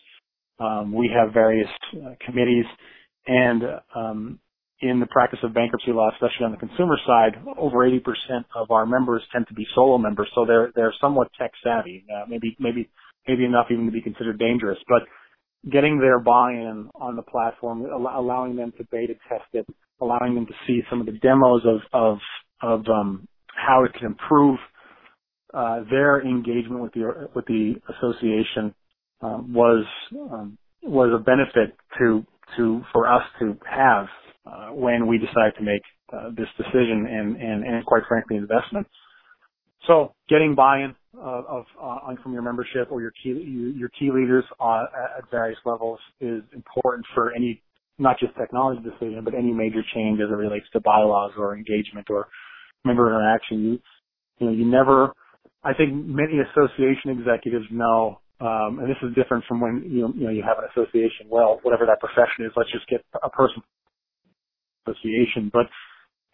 um, 0.62 0.95
we 0.95 1.11
have 1.14 1.33
various 1.35 1.69
uh, 1.97 2.14
committees, 2.26 2.66
and 3.26 3.62
um, 3.97 4.38
in 4.81 5.00
the 5.00 5.07
practice 5.07 5.38
of 5.45 5.54
bankruptcy 5.54 5.92
law, 5.92 6.11
especially 6.12 6.45
on 6.47 6.52
the 6.52 6.59
consumer 6.59 6.97
side, 7.07 7.33
over 7.59 7.78
80% 7.88 8.00
of 8.57 8.71
our 8.71 8.87
members 8.87 9.23
tend 9.33 9.47
to 9.49 9.54
be 9.54 9.66
solo 9.75 9.99
members, 9.99 10.28
so 10.35 10.45
they're 10.47 10.73
they're 10.76 10.95
somewhat 11.00 11.28
tech 11.40 11.52
savvy, 11.64 12.04
uh, 12.14 12.26
maybe 12.28 12.57
maybe 12.61 12.90
maybe 13.28 13.45
enough 13.45 13.66
even 13.71 13.87
to 13.87 13.92
be 13.92 14.02
considered 14.02 14.38
dangerous, 14.38 14.78
but 14.88 15.02
getting 15.71 15.99
their 16.00 16.19
buy-in 16.19 16.90
on 16.95 17.16
the 17.16 17.23
platform, 17.23 17.87
al- 17.87 18.21
allowing 18.21 18.57
them 18.57 18.73
to 18.78 18.85
beta 18.90 19.14
test 19.28 19.45
it, 19.52 19.66
allowing 20.00 20.35
them 20.35 20.47
to 20.47 20.54
see 20.66 20.83
some 20.90 21.00
of 21.00 21.07
the 21.07 21.12
demos 21.12 21.62
of 21.64 21.81
of 21.92 22.19
of 22.62 22.87
um, 22.88 23.28
how 23.54 23.85
it 23.85 23.92
can 23.95 24.07
improve 24.07 24.59
uh, 25.54 25.81
their 25.90 26.23
engagement 26.23 26.83
with 26.83 26.92
the 26.95 27.28
with 27.35 27.47
the 27.47 27.75
association 27.99 28.75
um, 29.22 29.52
was 29.52 29.84
um, 30.14 30.58
was 30.82 31.10
a 31.14 31.22
benefit 31.22 31.76
to 31.98 32.24
to 32.56 32.82
for 32.92 33.10
us 33.10 33.22
to 33.38 33.56
have 33.68 34.06
uh, 34.46 34.68
when 34.74 35.06
we 35.06 35.18
decided 35.18 35.54
to 35.56 35.62
make 35.62 35.82
uh, 36.12 36.30
this 36.36 36.48
decision 36.56 37.06
and, 37.08 37.36
and 37.36 37.64
and 37.64 37.86
quite 37.86 38.02
frankly 38.08 38.36
investment. 38.36 38.86
So 39.86 40.14
getting 40.28 40.54
buy-in 40.54 40.94
of 41.18 41.64
uh, 41.80 42.14
from 42.22 42.32
your 42.32 42.42
membership 42.42 42.88
or 42.90 43.00
your 43.00 43.12
key 43.22 43.30
your 43.76 43.88
key 43.90 44.10
leaders 44.12 44.44
uh, 44.60 44.84
at 45.18 45.30
various 45.30 45.58
levels 45.64 45.98
is 46.20 46.42
important 46.52 47.06
for 47.14 47.34
any 47.34 47.62
not 47.98 48.18
just 48.18 48.34
technology 48.36 48.82
decision 48.82 49.22
but 49.24 49.34
any 49.34 49.52
major 49.52 49.82
change 49.94 50.20
as 50.20 50.30
it 50.30 50.34
relates 50.34 50.66
to 50.72 50.80
bylaws 50.80 51.32
or 51.36 51.56
engagement 51.56 52.08
or 52.10 52.28
member 52.84 53.08
interaction. 53.08 53.62
You 53.62 53.78
you 54.38 54.46
know 54.46 54.52
you 54.52 54.64
never 54.64 55.12
I 55.64 55.74
think 55.74 55.94
many 55.94 56.38
association 56.40 57.10
executives 57.10 57.66
know, 57.70 58.20
um, 58.42 58.80
and 58.80 58.90
this 58.90 58.99
is 59.02 59.14
different 59.14 59.44
from 59.46 59.61
when 59.61 59.87
you 59.87 60.12
you 60.18 60.25
know 60.26 60.30
you 60.30 60.42
have 60.42 60.58
an 60.58 60.66
association. 60.75 61.30
Well, 61.30 61.61
whatever 61.62 61.87
that 61.87 62.00
profession 62.00 62.44
is, 62.44 62.52
let's 62.56 62.72
just 62.72 62.88
get 62.88 63.04
a 63.22 63.30
person 63.30 63.62
association, 64.87 65.50
but 65.52 65.66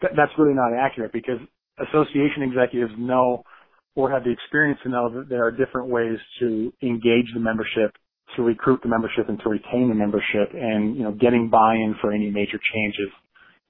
th- 0.01 0.13
that's 0.17 0.31
really 0.37 0.55
not 0.55 0.73
accurate 0.73 1.13
because 1.13 1.37
association 1.77 2.41
executives 2.43 2.93
know 2.97 3.43
or 3.95 4.09
have 4.11 4.23
the 4.23 4.31
experience 4.31 4.79
to 4.83 4.89
know 4.89 5.09
that 5.13 5.29
there 5.29 5.45
are 5.45 5.51
different 5.51 5.89
ways 5.89 6.17
to 6.39 6.73
engage 6.81 7.29
the 7.33 7.39
membership, 7.39 7.93
to 8.35 8.43
recruit 8.43 8.79
the 8.81 8.89
membership, 8.89 9.29
and 9.29 9.39
to 9.41 9.49
retain 9.49 9.89
the 9.89 9.95
membership, 9.95 10.49
and 10.53 10.95
you 10.97 11.03
know 11.03 11.11
getting 11.11 11.49
buy-in 11.49 11.95
for 12.01 12.11
any 12.11 12.31
major 12.31 12.59
changes 12.73 13.09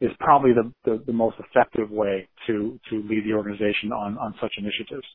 is 0.01 0.12
probably 0.19 0.51
the, 0.53 0.72
the, 0.86 1.03
the 1.08 1.13
most 1.13 1.36
effective 1.39 1.91
way 1.91 2.27
to 2.48 2.79
to 2.89 3.03
lead 3.10 3.25
the 3.25 3.34
organization 3.34 3.91
on 3.91 4.17
on 4.17 4.34
such 4.41 4.53
initiatives. 4.58 5.08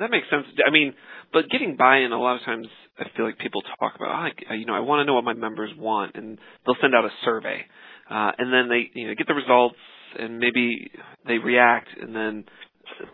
That 0.00 0.10
makes 0.10 0.28
sense. 0.30 0.46
I 0.66 0.70
mean, 0.70 0.94
but 1.32 1.48
getting 1.50 1.76
buy-in, 1.76 2.12
a 2.12 2.18
lot 2.18 2.36
of 2.36 2.42
times 2.42 2.66
I 2.98 3.04
feel 3.16 3.26
like 3.26 3.38
people 3.38 3.62
talk 3.62 3.94
about, 3.96 4.08
oh, 4.08 4.50
I, 4.50 4.54
you 4.54 4.66
know, 4.66 4.74
I 4.74 4.80
want 4.80 5.00
to 5.00 5.04
know 5.04 5.14
what 5.14 5.24
my 5.24 5.34
members 5.34 5.70
want, 5.76 6.14
and 6.14 6.38
they'll 6.64 6.76
send 6.80 6.94
out 6.94 7.04
a 7.04 7.10
survey, 7.24 7.64
uh, 8.10 8.32
and 8.38 8.52
then 8.52 8.68
they, 8.68 8.90
you 8.98 9.08
know, 9.08 9.14
get 9.14 9.26
the 9.26 9.34
results, 9.34 9.76
and 10.18 10.38
maybe 10.38 10.90
they 11.26 11.38
react, 11.38 11.88
and 12.00 12.14
then 12.14 12.44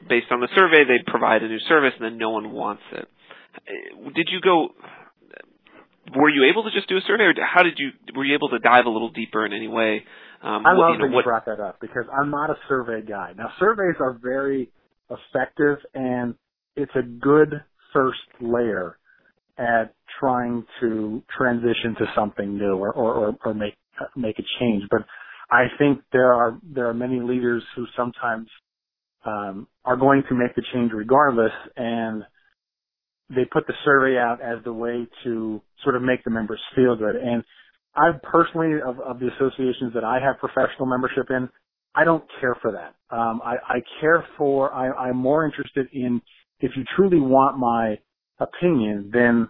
based 0.08 0.26
on 0.30 0.40
the 0.40 0.48
survey, 0.54 0.84
they 0.84 1.02
provide 1.06 1.42
a 1.42 1.48
new 1.48 1.58
service, 1.68 1.92
and 1.98 2.04
then 2.04 2.18
no 2.18 2.30
one 2.30 2.52
wants 2.52 2.82
it. 2.92 3.08
Uh, 3.56 4.10
did 4.14 4.28
you 4.30 4.40
go? 4.40 4.68
Were 6.14 6.28
you 6.28 6.50
able 6.50 6.64
to 6.64 6.70
just 6.70 6.88
do 6.88 6.96
a 6.96 7.00
survey, 7.06 7.24
or 7.24 7.34
how 7.42 7.62
did 7.62 7.74
you? 7.78 7.90
Were 8.14 8.24
you 8.24 8.34
able 8.34 8.50
to 8.50 8.58
dive 8.58 8.86
a 8.86 8.90
little 8.90 9.10
deeper 9.10 9.46
in 9.46 9.52
any 9.52 9.68
way? 9.68 10.04
Um, 10.42 10.66
I 10.66 10.74
what- 10.74 10.78
love 10.78 10.90
you 10.92 10.98
know, 10.98 11.04
that 11.04 11.10
you 11.10 11.16
what, 11.16 11.24
brought 11.24 11.46
that 11.46 11.60
up 11.60 11.80
because 11.80 12.04
I'm 12.12 12.30
not 12.30 12.50
a 12.50 12.56
survey 12.68 13.02
guy. 13.02 13.32
Now, 13.36 13.52
surveys 13.58 13.96
are 14.00 14.18
very 14.22 14.70
effective, 15.10 15.78
and 15.94 16.34
it's 16.76 16.92
a 16.96 17.02
good 17.02 17.62
first 17.92 18.20
layer 18.40 18.98
at 19.58 19.94
trying 20.20 20.64
to 20.80 21.22
transition 21.36 21.94
to 21.98 22.06
something 22.16 22.58
new 22.58 22.76
or 22.76 22.92
or, 22.92 23.14
or, 23.14 23.36
or 23.44 23.54
make 23.54 23.76
make 24.16 24.38
a 24.38 24.44
change. 24.60 24.84
But 24.90 25.02
I 25.50 25.66
think 25.78 26.00
there 26.12 26.32
are 26.34 26.58
there 26.62 26.88
are 26.88 26.94
many 26.94 27.20
leaders 27.20 27.62
who 27.76 27.86
sometimes 27.96 28.48
um, 29.26 29.68
are 29.84 29.96
going 29.96 30.24
to 30.28 30.34
make 30.34 30.54
the 30.56 30.62
change 30.72 30.92
regardless, 30.94 31.52
and 31.76 32.24
they 33.30 33.44
put 33.46 33.66
the 33.66 33.74
survey 33.84 34.18
out 34.18 34.40
as 34.42 34.62
the 34.64 34.72
way 34.72 35.06
to 35.24 35.62
sort 35.82 35.96
of 35.96 36.02
make 36.02 36.24
the 36.24 36.30
members 36.30 36.60
feel 36.76 36.96
good. 36.96 37.16
And 37.16 37.44
I 37.96 38.10
personally, 38.22 38.80
of, 38.86 39.00
of 39.00 39.20
the 39.20 39.28
associations 39.36 39.94
that 39.94 40.04
I 40.04 40.20
have 40.20 40.38
professional 40.38 40.86
membership 40.86 41.30
in, 41.30 41.48
I 41.94 42.04
don't 42.04 42.24
care 42.40 42.56
for 42.60 42.72
that. 42.72 42.94
Um, 43.16 43.40
I, 43.44 43.56
I 43.68 43.82
care 44.00 44.26
for, 44.36 44.74
I, 44.74 44.90
I'm 45.08 45.16
more 45.16 45.46
interested 45.46 45.88
in 45.92 46.20
if 46.64 46.72
you 46.76 46.84
truly 46.96 47.20
want 47.20 47.58
my 47.58 47.98
opinion, 48.40 49.10
then 49.12 49.48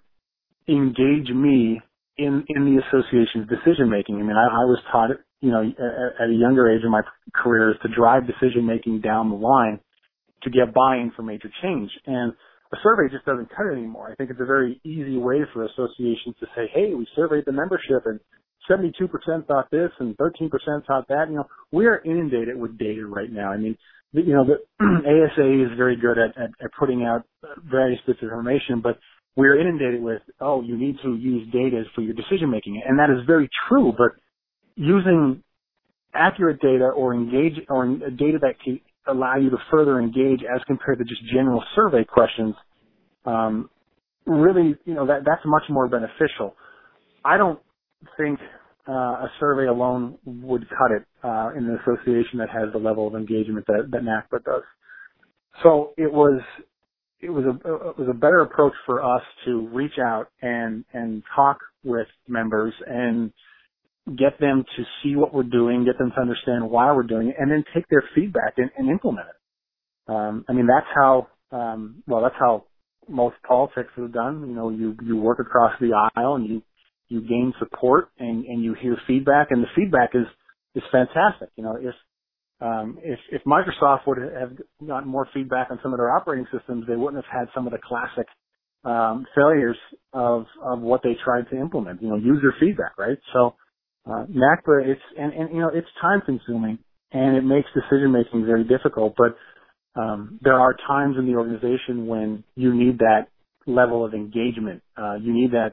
engage 0.69 1.31
me 1.31 1.81
in, 2.19 2.45
in 2.49 2.65
the 2.67 2.83
association's 2.83 3.49
decision 3.49 3.89
making. 3.89 4.17
I 4.17 4.23
mean, 4.23 4.37
I, 4.37 4.51
I 4.51 4.65
was 4.67 4.81
taught, 4.91 5.11
you 5.41 5.51
know, 5.53 5.63
at, 5.63 6.23
at 6.25 6.29
a 6.29 6.35
younger 6.35 6.71
age 6.71 6.83
in 6.85 6.91
my 6.91 7.03
career 7.33 7.71
is 7.71 7.77
to 7.83 7.89
drive 7.95 8.27
decision 8.27 8.67
making 8.67 9.01
down 9.01 9.31
the 9.31 9.37
line 9.37 9.79
to 10.43 10.51
get 10.51 10.75
buy-in 10.75 11.13
for 11.15 11.23
major 11.23 11.51
change. 11.63 11.91
And 12.07 12.33
a 12.73 12.77
survey 12.83 13.13
just 13.13 13.25
doesn't 13.25 13.51
cut 13.55 13.67
it 13.71 13.79
anymore. 13.79 14.11
I 14.11 14.17
think 14.17 14.31
it's 14.31 14.41
a 14.41 14.45
very 14.45 14.81
easy 14.85 15.17
way 15.17 15.43
for 15.53 15.65
associations 15.65 16.35
to 16.41 16.47
say, 16.57 16.67
hey, 16.75 16.95
we 16.95 17.07
surveyed 17.15 17.45
the 17.47 17.53
membership 17.53 18.07
and 18.07 18.19
72% 18.69 18.91
thought 19.47 19.71
this 19.71 19.91
and 20.01 20.17
13% 20.17 20.51
thought 20.87 21.07
that. 21.09 21.27
You 21.29 21.37
know, 21.37 21.47
we 21.71 21.87
are 21.87 22.03
inundated 22.05 22.59
with 22.59 22.77
data 22.77 23.07
right 23.07 23.31
now. 23.31 23.53
I 23.53 23.57
mean, 23.57 23.77
you 24.23 24.33
know, 24.35 24.45
the 24.45 24.55
ASA 24.81 25.73
is 25.73 25.77
very 25.77 25.97
good 25.97 26.19
at, 26.19 26.37
at, 26.41 26.51
at 26.63 26.71
putting 26.79 27.05
out 27.05 27.25
various 27.71 28.01
bits 28.07 28.21
of 28.23 28.29
information, 28.29 28.81
but 28.83 28.99
we're 29.37 29.61
inundated 29.61 30.03
with, 30.03 30.23
oh, 30.41 30.63
you 30.63 30.77
need 30.77 30.97
to 31.03 31.17
use 31.17 31.51
data 31.53 31.83
for 31.95 32.03
your 32.03 32.15
decision 32.15 32.51
making. 32.51 32.81
And 32.87 32.99
that 32.99 33.11
is 33.11 33.27
very 33.27 33.49
true, 33.69 33.93
but 33.97 34.13
using 34.77 35.43
accurate 36.15 36.61
data 36.61 36.85
or 36.85 37.15
engage, 37.15 37.55
or 37.69 37.87
data 37.87 38.39
that 38.43 38.55
can 38.65 38.81
allow 39.07 39.37
you 39.37 39.51
to 39.51 39.59
further 39.71 40.01
engage 40.01 40.41
as 40.43 40.63
compared 40.67 40.99
to 40.99 41.05
just 41.05 41.23
general 41.33 41.63
survey 41.75 42.05
questions, 42.05 42.55
um, 43.27 43.69
really, 44.27 44.77
you 44.85 44.95
know, 44.95 45.07
that, 45.07 45.23
that's 45.27 45.43
much 45.45 45.65
more 45.69 45.89
beneficial. 45.89 46.55
I 47.25 47.37
don't 47.37 47.59
think 48.17 48.39
uh, 48.89 48.93
a 48.93 49.33
survey 49.41 49.67
alone 49.67 50.19
would 50.25 50.69
cut 50.71 50.91
it 50.91 51.05
uh, 51.23 51.51
in 51.57 51.65
an 51.65 51.79
association 51.83 52.39
that 52.39 52.51
has 52.51 52.73
the 52.73 52.79
level 52.79 53.07
of 53.07 53.15
engagement 53.15 53.67
that, 53.67 53.89
that 53.91 54.03
NACBA 54.03 54.45
does. 54.45 54.63
So 55.63 55.93
it 55.97 56.13
was 56.13 56.41
it 57.21 57.31
was 57.31 57.45
a 57.45 57.51
it 57.91 57.99
was 57.99 58.09
a 58.11 58.15
better 58.15 58.41
approach 58.41 58.75
for 58.87 59.03
us 59.03 59.23
to 59.47 59.69
reach 59.69 59.99
out 59.99 60.29
and 60.43 60.85
and 60.93 61.23
talk 61.35 61.59
with 61.85 62.09
members 62.29 62.75
and 62.87 63.33
get 64.19 64.39
them 64.41 64.65
to 64.77 64.85
see 65.03 65.17
what 65.17 65.33
we're 65.33 65.45
doing, 65.45 65.85
get 65.85 65.99
them 65.99 66.13
to 66.15 66.21
understand 66.21 66.69
why 66.69 66.93
we're 66.93 67.05
doing 67.05 67.29
it, 67.29 67.37
and 67.39 67.51
then 67.51 67.65
take 67.75 67.89
their 67.89 68.05
feedback 68.15 68.55
and, 68.59 68.71
and 68.77 68.91
implement 68.91 69.29
it. 69.29 70.13
Um, 70.13 70.45
I 70.49 70.53
mean, 70.53 70.67
that's 70.67 70.87
how 70.95 71.29
um, 71.53 72.03
well 72.07 72.23
that's 72.23 72.37
how 72.39 72.65
most 73.09 73.37
politics 73.47 73.91
is 73.97 74.11
done. 74.13 74.45
You 74.49 74.55
know, 74.55 74.71
you 74.71 74.97
you 75.05 75.17
work 75.17 75.39
across 75.41 75.73
the 75.81 75.93
aisle 76.17 76.37
and 76.37 76.49
you 76.49 76.63
you 77.09 77.21
gain 77.21 77.53
support 77.59 78.09
and, 78.19 78.45
and 78.45 78.63
you 78.63 78.75
hear 78.75 78.97
feedback 79.07 79.49
and 79.51 79.63
the 79.63 79.69
feedback 79.77 80.11
is, 80.15 80.27
is 80.75 80.83
fantastic. 80.91 81.51
You 81.57 81.65
know, 81.65 81.77
if, 81.81 81.95
um, 82.61 82.99
if, 83.03 83.19
if 83.31 83.43
Microsoft 83.45 84.07
would 84.07 84.19
have 84.19 84.53
gotten 84.87 85.09
more 85.09 85.29
feedback 85.35 85.69
on 85.71 85.79
some 85.83 85.93
of 85.93 85.99
their 85.99 86.11
operating 86.11 86.47
systems, 86.57 86.87
they 86.89 86.97
wouldn't 86.97 87.23
have 87.25 87.41
had 87.41 87.49
some 87.55 87.67
of 87.67 87.73
the 87.73 87.79
classic, 87.79 88.27
um, 88.85 89.27
failures 89.35 89.77
of, 90.13 90.47
of 90.63 90.81
what 90.81 91.03
they 91.03 91.17
tried 91.25 91.49
to 91.51 91.57
implement, 91.57 92.03
you 92.03 92.09
know, 92.09 92.17
user 92.17 92.55
feedback, 92.61 92.99
right? 92.99 93.19
So, 93.33 93.55
uh, 94.07 94.27
NACBA, 94.27 94.87
it's, 94.87 95.01
and, 95.19 95.33
and, 95.33 95.51
you 95.55 95.61
know, 95.61 95.71
it's 95.73 95.89
time 96.01 96.23
consuming 96.27 96.79
and 97.13 97.37
it 97.37 97.43
makes 97.45 97.69
decision 97.75 98.13
making 98.13 98.45
very 98.45 98.65
difficult, 98.65 99.15
but 99.17 99.37
um, 100.01 100.39
there 100.43 100.59
are 100.59 100.75
times 100.87 101.17
in 101.19 101.27
the 101.27 101.37
organization 101.37 102.07
when 102.07 102.45
you 102.57 102.75
need 102.75 102.99
that 102.99 103.29
level 103.67 104.05
of 104.05 104.15
engagement. 104.15 104.83
Uh, 104.97 105.15
you 105.15 105.33
need 105.33 105.53
that 105.53 105.73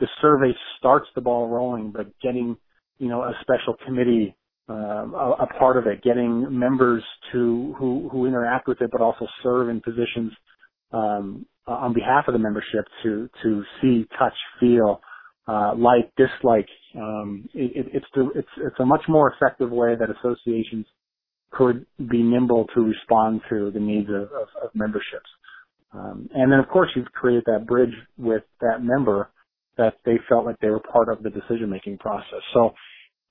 the 0.00 0.08
survey 0.20 0.52
starts 0.78 1.06
the 1.14 1.20
ball 1.20 1.48
rolling, 1.48 1.92
but 1.92 2.06
getting 2.20 2.56
you 2.98 3.08
know 3.08 3.22
a 3.22 3.32
special 3.42 3.74
committee 3.84 4.34
uh, 4.68 4.74
a, 4.74 5.36
a, 5.40 5.46
part 5.58 5.76
of 5.78 5.86
it, 5.86 6.02
getting 6.02 6.46
members 6.58 7.02
to 7.32 7.74
who 7.78 8.08
who 8.10 8.26
interact 8.26 8.68
with 8.68 8.80
it, 8.82 8.90
but 8.92 9.00
also 9.00 9.26
serve 9.42 9.70
in 9.70 9.80
positions 9.80 10.32
um, 10.92 11.46
on 11.66 11.92
behalf 11.94 12.24
of 12.28 12.34
the 12.34 12.38
membership 12.38 12.84
to 13.02 13.28
to 13.42 13.62
see, 13.80 14.06
touch, 14.18 14.34
feel, 14.60 15.00
uh, 15.46 15.72
like, 15.76 16.12
dislike. 16.16 16.68
Um, 16.94 17.48
it, 17.54 17.86
it's 17.94 18.06
the, 18.14 18.28
it's 18.34 18.48
it's 18.58 18.76
a 18.78 18.84
much 18.84 19.02
more 19.08 19.32
effective 19.32 19.70
way 19.70 19.94
that 19.98 20.08
associations 20.10 20.86
could 21.50 21.86
be 22.10 22.22
nimble 22.22 22.66
to 22.74 22.80
respond 22.82 23.40
to 23.48 23.70
the 23.70 23.80
needs 23.80 24.08
of, 24.10 24.24
of, 24.24 24.48
of 24.62 24.70
memberships. 24.74 25.30
Um, 25.94 26.28
and 26.34 26.52
then, 26.52 26.58
of 26.58 26.68
course, 26.68 26.90
you've 26.94 27.10
created 27.12 27.44
that 27.46 27.66
bridge 27.66 27.94
with 28.18 28.42
that 28.60 28.82
member 28.82 29.30
that 29.78 29.94
they 30.04 30.18
felt 30.28 30.44
like 30.44 30.56
they 30.60 30.68
were 30.68 30.80
part 30.80 31.08
of 31.08 31.22
the 31.22 31.30
decision-making 31.30 31.98
process. 31.98 32.42
So 32.52 32.74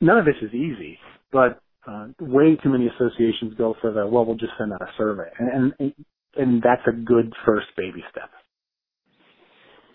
none 0.01 0.17
of 0.17 0.25
this 0.25 0.35
is 0.41 0.53
easy, 0.53 0.97
but 1.31 1.59
uh, 1.87 2.07
way 2.19 2.57
too 2.61 2.69
many 2.69 2.87
associations 2.87 3.53
go 3.57 3.75
for 3.79 3.91
the 3.91 4.07
well, 4.07 4.25
we'll 4.25 4.35
just 4.35 4.53
send 4.57 4.73
out 4.73 4.81
a 4.81 4.91
survey, 4.97 5.29
and 5.39 5.73
and, 5.79 5.93
and 6.35 6.61
that's 6.61 6.81
a 6.87 6.91
good 6.91 7.33
first 7.45 7.67
baby 7.77 8.03
step. 8.11 8.29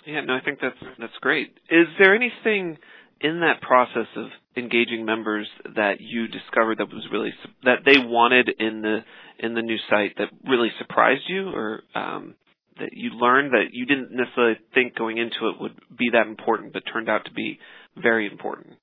Yeah, 0.07 0.23
no, 0.23 0.35
I 0.35 0.41
think 0.41 0.59
that's 0.61 0.77
that's 0.99 1.13
great. 1.21 1.49
Is 1.71 1.87
there 1.99 2.15
anything 2.15 2.79
in 3.21 3.41
that 3.41 3.61
process 3.61 4.09
of 4.17 4.27
engaging 4.57 5.05
members 5.05 5.47
that 5.77 6.01
you 6.01 6.29
discovered 6.29 6.79
that 6.79 6.89
was 6.89 7.07
really 7.13 7.33
that 7.65 7.81
they 7.85 7.99
wanted 7.99 8.51
in 8.59 8.83
the 8.83 8.99
in 9.39 9.55
the 9.55 9.63
new 9.63 9.79
site 9.89 10.17
that 10.19 10.29
really 10.49 10.71
surprised 10.79 11.23
you, 11.29 11.49
or 11.49 11.83
um, 11.95 12.35
that 12.79 12.91
you 12.93 13.11
learned 13.11 13.53
that 13.53 13.73
you 13.73 13.87
didn't 13.87 14.11
necessarily 14.13 14.57
think 14.75 14.95
going 14.97 15.19
into 15.19 15.49
it 15.49 15.61
would 15.61 15.79
be 15.97 16.11
that 16.13 16.27
important, 16.27 16.73
but 16.73 16.83
turned 16.93 17.09
out 17.09 17.25
to 17.27 17.33
be 17.33 17.59
very 17.97 18.27
important? 18.27 18.75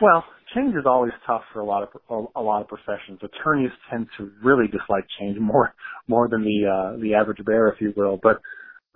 Well, 0.00 0.24
change 0.54 0.74
is 0.74 0.84
always 0.86 1.12
tough 1.26 1.42
for 1.52 1.60
a 1.60 1.64
lot 1.64 1.82
of 1.82 2.28
a 2.34 2.40
lot 2.40 2.62
of 2.62 2.68
professions. 2.68 3.20
Attorneys 3.22 3.70
tend 3.90 4.06
to 4.18 4.30
really 4.42 4.66
dislike 4.66 5.04
change 5.18 5.38
more 5.38 5.74
more 6.08 6.28
than 6.28 6.42
the 6.42 6.66
uh, 6.66 7.00
the 7.00 7.14
average 7.14 7.44
bear, 7.44 7.68
if 7.68 7.80
you 7.80 7.92
will. 7.96 8.18
But 8.22 8.40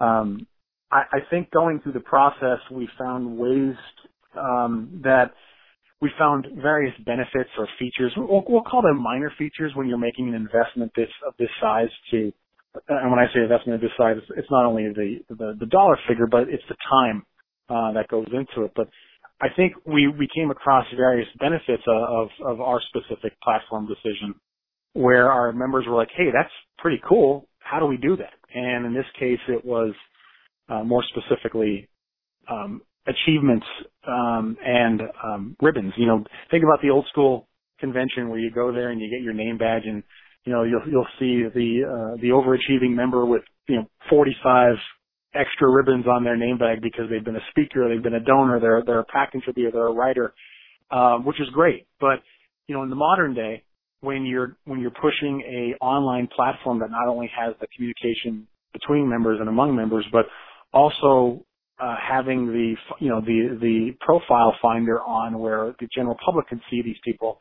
um, 0.04 0.46
I, 0.90 1.02
I 1.12 1.18
think 1.30 1.50
going 1.50 1.80
through 1.80 1.92
the 1.92 2.00
process, 2.00 2.58
we 2.70 2.88
found 2.98 3.38
ways 3.38 3.74
um, 4.38 5.00
that 5.04 5.32
we 6.00 6.10
found 6.18 6.46
various 6.60 6.94
benefits 7.04 7.50
or 7.58 7.68
features. 7.78 8.12
We'll, 8.16 8.44
we'll 8.48 8.62
call 8.62 8.82
them 8.82 9.02
minor 9.02 9.32
features 9.38 9.72
when 9.74 9.88
you're 9.88 9.98
making 9.98 10.28
an 10.28 10.34
investment 10.34 10.92
this 10.96 11.08
of 11.26 11.34
this 11.38 11.48
size 11.60 11.88
to 12.10 12.32
and 12.88 13.10
when 13.10 13.20
I 13.20 13.26
say 13.32 13.40
investment 13.42 13.76
of 13.76 13.80
this 13.80 13.90
size, 13.96 14.16
it's 14.36 14.50
not 14.50 14.66
only 14.66 14.84
the, 14.88 15.18
the, 15.28 15.56
the 15.60 15.66
dollar 15.66 15.98
figure, 16.08 16.26
but 16.26 16.48
it's 16.48 16.62
the 16.68 16.76
time 16.90 17.24
uh, 17.68 17.92
that 17.92 18.08
goes 18.08 18.26
into 18.32 18.66
it. 18.66 18.72
But 18.74 18.88
I 19.40 19.48
think 19.56 19.74
we, 19.86 20.08
we 20.08 20.28
came 20.34 20.50
across 20.50 20.86
various 20.96 21.28
benefits 21.38 21.82
of, 21.86 22.28
of 22.44 22.60
our 22.60 22.80
specific 22.88 23.32
platform 23.42 23.86
decision 23.86 24.34
where 24.92 25.30
our 25.30 25.52
members 25.52 25.84
were 25.88 25.96
like, 25.96 26.10
hey, 26.16 26.30
that's 26.32 26.52
pretty 26.78 27.00
cool. 27.08 27.48
How 27.58 27.80
do 27.80 27.86
we 27.86 27.96
do 27.96 28.16
that? 28.16 28.34
And 28.54 28.86
in 28.86 28.94
this 28.94 29.06
case, 29.18 29.40
it 29.48 29.64
was 29.64 29.92
uh, 30.68 30.84
more 30.84 31.02
specifically 31.08 31.88
um, 32.48 32.82
achievements 33.06 33.66
um, 34.06 34.56
and 34.64 35.02
um, 35.22 35.56
ribbons. 35.60 35.92
You 35.96 36.06
know, 36.06 36.24
think 36.50 36.64
about 36.64 36.80
the 36.80 36.90
old 36.90 37.06
school 37.10 37.48
convention 37.80 38.28
where 38.28 38.38
you 38.38 38.50
go 38.50 38.72
there 38.72 38.90
and 38.90 39.00
you 39.00 39.10
get 39.10 39.22
your 39.22 39.34
name 39.34 39.58
badge 39.58 39.82
and 39.84 40.02
you 40.44 40.52
know 40.52 40.62
you'll 40.62 40.82
you'll 40.88 41.06
see 41.18 41.44
the 41.54 41.84
uh, 41.84 42.20
the 42.20 42.28
overachieving 42.28 42.94
member 42.94 43.24
with 43.24 43.42
you 43.68 43.76
know 43.76 43.86
45 44.10 44.76
extra 45.34 45.68
ribbons 45.68 46.06
on 46.06 46.24
their 46.24 46.36
name 46.36 46.58
bag 46.58 46.80
because 46.80 47.04
they've 47.10 47.24
been 47.24 47.36
a 47.36 47.46
speaker, 47.50 47.88
they've 47.88 48.02
been 48.02 48.14
a 48.14 48.20
donor, 48.20 48.60
they're 48.60 48.82
they're 48.84 49.00
a 49.00 49.04
pack 49.04 49.32
contributor, 49.32 49.70
they're 49.72 49.88
a 49.88 49.92
writer, 49.92 50.34
um, 50.90 51.24
which 51.24 51.40
is 51.40 51.48
great. 51.52 51.86
But 52.00 52.20
you 52.68 52.74
know, 52.74 52.82
in 52.82 52.90
the 52.90 52.96
modern 52.96 53.34
day, 53.34 53.62
when 54.00 54.24
you're 54.24 54.56
when 54.64 54.80
you're 54.80 54.90
pushing 54.90 55.42
a 55.42 55.84
online 55.84 56.28
platform 56.34 56.78
that 56.80 56.90
not 56.90 57.08
only 57.08 57.30
has 57.36 57.54
the 57.60 57.66
communication 57.74 58.46
between 58.72 59.08
members 59.08 59.38
and 59.40 59.48
among 59.48 59.74
members, 59.74 60.04
but 60.12 60.26
also 60.72 61.44
uh, 61.80 61.96
having 62.00 62.46
the 62.46 62.74
you 63.00 63.08
know 63.08 63.20
the 63.20 63.58
the 63.60 63.96
profile 64.00 64.54
finder 64.62 65.00
on 65.02 65.38
where 65.38 65.74
the 65.80 65.88
general 65.94 66.16
public 66.24 66.48
can 66.48 66.60
see 66.70 66.82
these 66.82 66.96
people. 67.04 67.38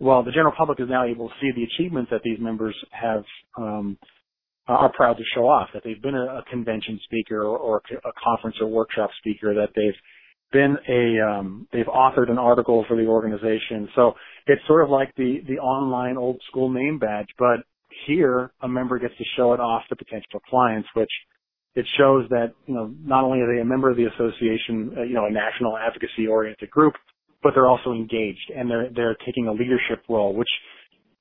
Well, 0.00 0.24
the 0.24 0.32
general 0.32 0.54
public 0.56 0.80
is 0.80 0.88
now 0.90 1.04
able 1.04 1.28
to 1.28 1.34
see 1.40 1.52
the 1.54 1.64
achievements 1.64 2.10
that 2.10 2.22
these 2.24 2.40
members 2.40 2.74
have 2.90 3.24
um, 3.58 3.98
are 4.66 4.92
proud 4.92 5.16
to 5.18 5.24
show 5.34 5.42
off 5.42 5.68
that 5.74 5.82
they've 5.84 6.00
been 6.00 6.14
a, 6.14 6.38
a 6.38 6.44
convention 6.50 7.00
speaker 7.04 7.42
or, 7.42 7.58
or, 7.58 7.82
a 8.04 8.12
conference 8.24 8.56
or 8.60 8.68
workshop 8.68 9.10
speaker, 9.18 9.54
that 9.54 9.70
they've 9.76 9.94
been 10.52 10.76
a 10.88 11.20
um, 11.28 11.68
they've 11.72 11.86
authored 11.86 12.30
an 12.30 12.38
article 12.38 12.84
for 12.88 12.96
the 12.96 13.06
organization. 13.06 13.88
So 13.94 14.14
it's 14.46 14.62
sort 14.66 14.84
of 14.84 14.90
like 14.90 15.14
the 15.16 15.42
the 15.48 15.58
online 15.58 16.16
old 16.16 16.40
school 16.48 16.70
name 16.70 16.98
badge, 16.98 17.28
but 17.38 17.60
here 18.06 18.52
a 18.62 18.68
member 18.68 18.98
gets 18.98 19.16
to 19.18 19.24
show 19.36 19.52
it 19.52 19.60
off 19.60 19.82
to 19.90 19.96
potential 19.96 20.40
clients, 20.48 20.88
which 20.94 21.10
it 21.74 21.86
shows 21.98 22.28
that 22.30 22.54
you 22.66 22.74
know 22.74 22.94
not 23.04 23.24
only 23.24 23.40
are 23.40 23.54
they 23.54 23.60
a 23.60 23.64
member 23.64 23.90
of 23.90 23.96
the 23.96 24.06
association, 24.06 24.94
uh, 24.98 25.02
you 25.02 25.14
know, 25.14 25.26
a 25.26 25.30
national 25.30 25.76
advocacy 25.76 26.26
oriented 26.28 26.70
group, 26.70 26.94
but 27.42 27.52
they're 27.54 27.68
also 27.68 27.92
engaged 27.92 28.52
and 28.54 28.70
they're 28.70 28.88
they're 28.94 29.16
taking 29.26 29.48
a 29.48 29.52
leadership 29.52 30.02
role, 30.08 30.34
which 30.34 30.48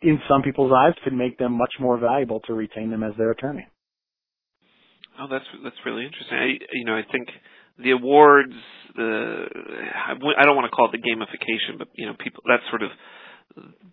in 0.01 0.19
some 0.29 0.41
people's 0.41 0.71
eyes 0.75 0.93
could 1.03 1.13
make 1.13 1.37
them 1.37 1.57
much 1.57 1.73
more 1.79 1.97
valuable 1.97 2.39
to 2.41 2.53
retain 2.53 2.89
them 2.89 3.03
as 3.03 3.13
their 3.17 3.31
attorney. 3.31 3.67
Oh, 5.19 5.27
that's 5.29 5.45
that's 5.63 5.75
really 5.85 6.05
interesting. 6.05 6.37
I 6.37 6.47
you 6.73 6.85
know 6.85 6.95
I 6.95 7.03
think 7.11 7.27
the 7.77 7.91
awards, 7.91 8.53
the 8.95 9.45
I 10.07 10.45
don't 10.45 10.55
want 10.55 10.65
to 10.69 10.75
call 10.75 10.89
it 10.91 10.91
the 10.91 11.03
gamification, 11.03 11.77
but 11.77 11.87
you 11.95 12.05
know 12.05 12.13
people 12.21 12.43
that's 12.47 12.63
sort 12.69 12.83
of 12.83 12.91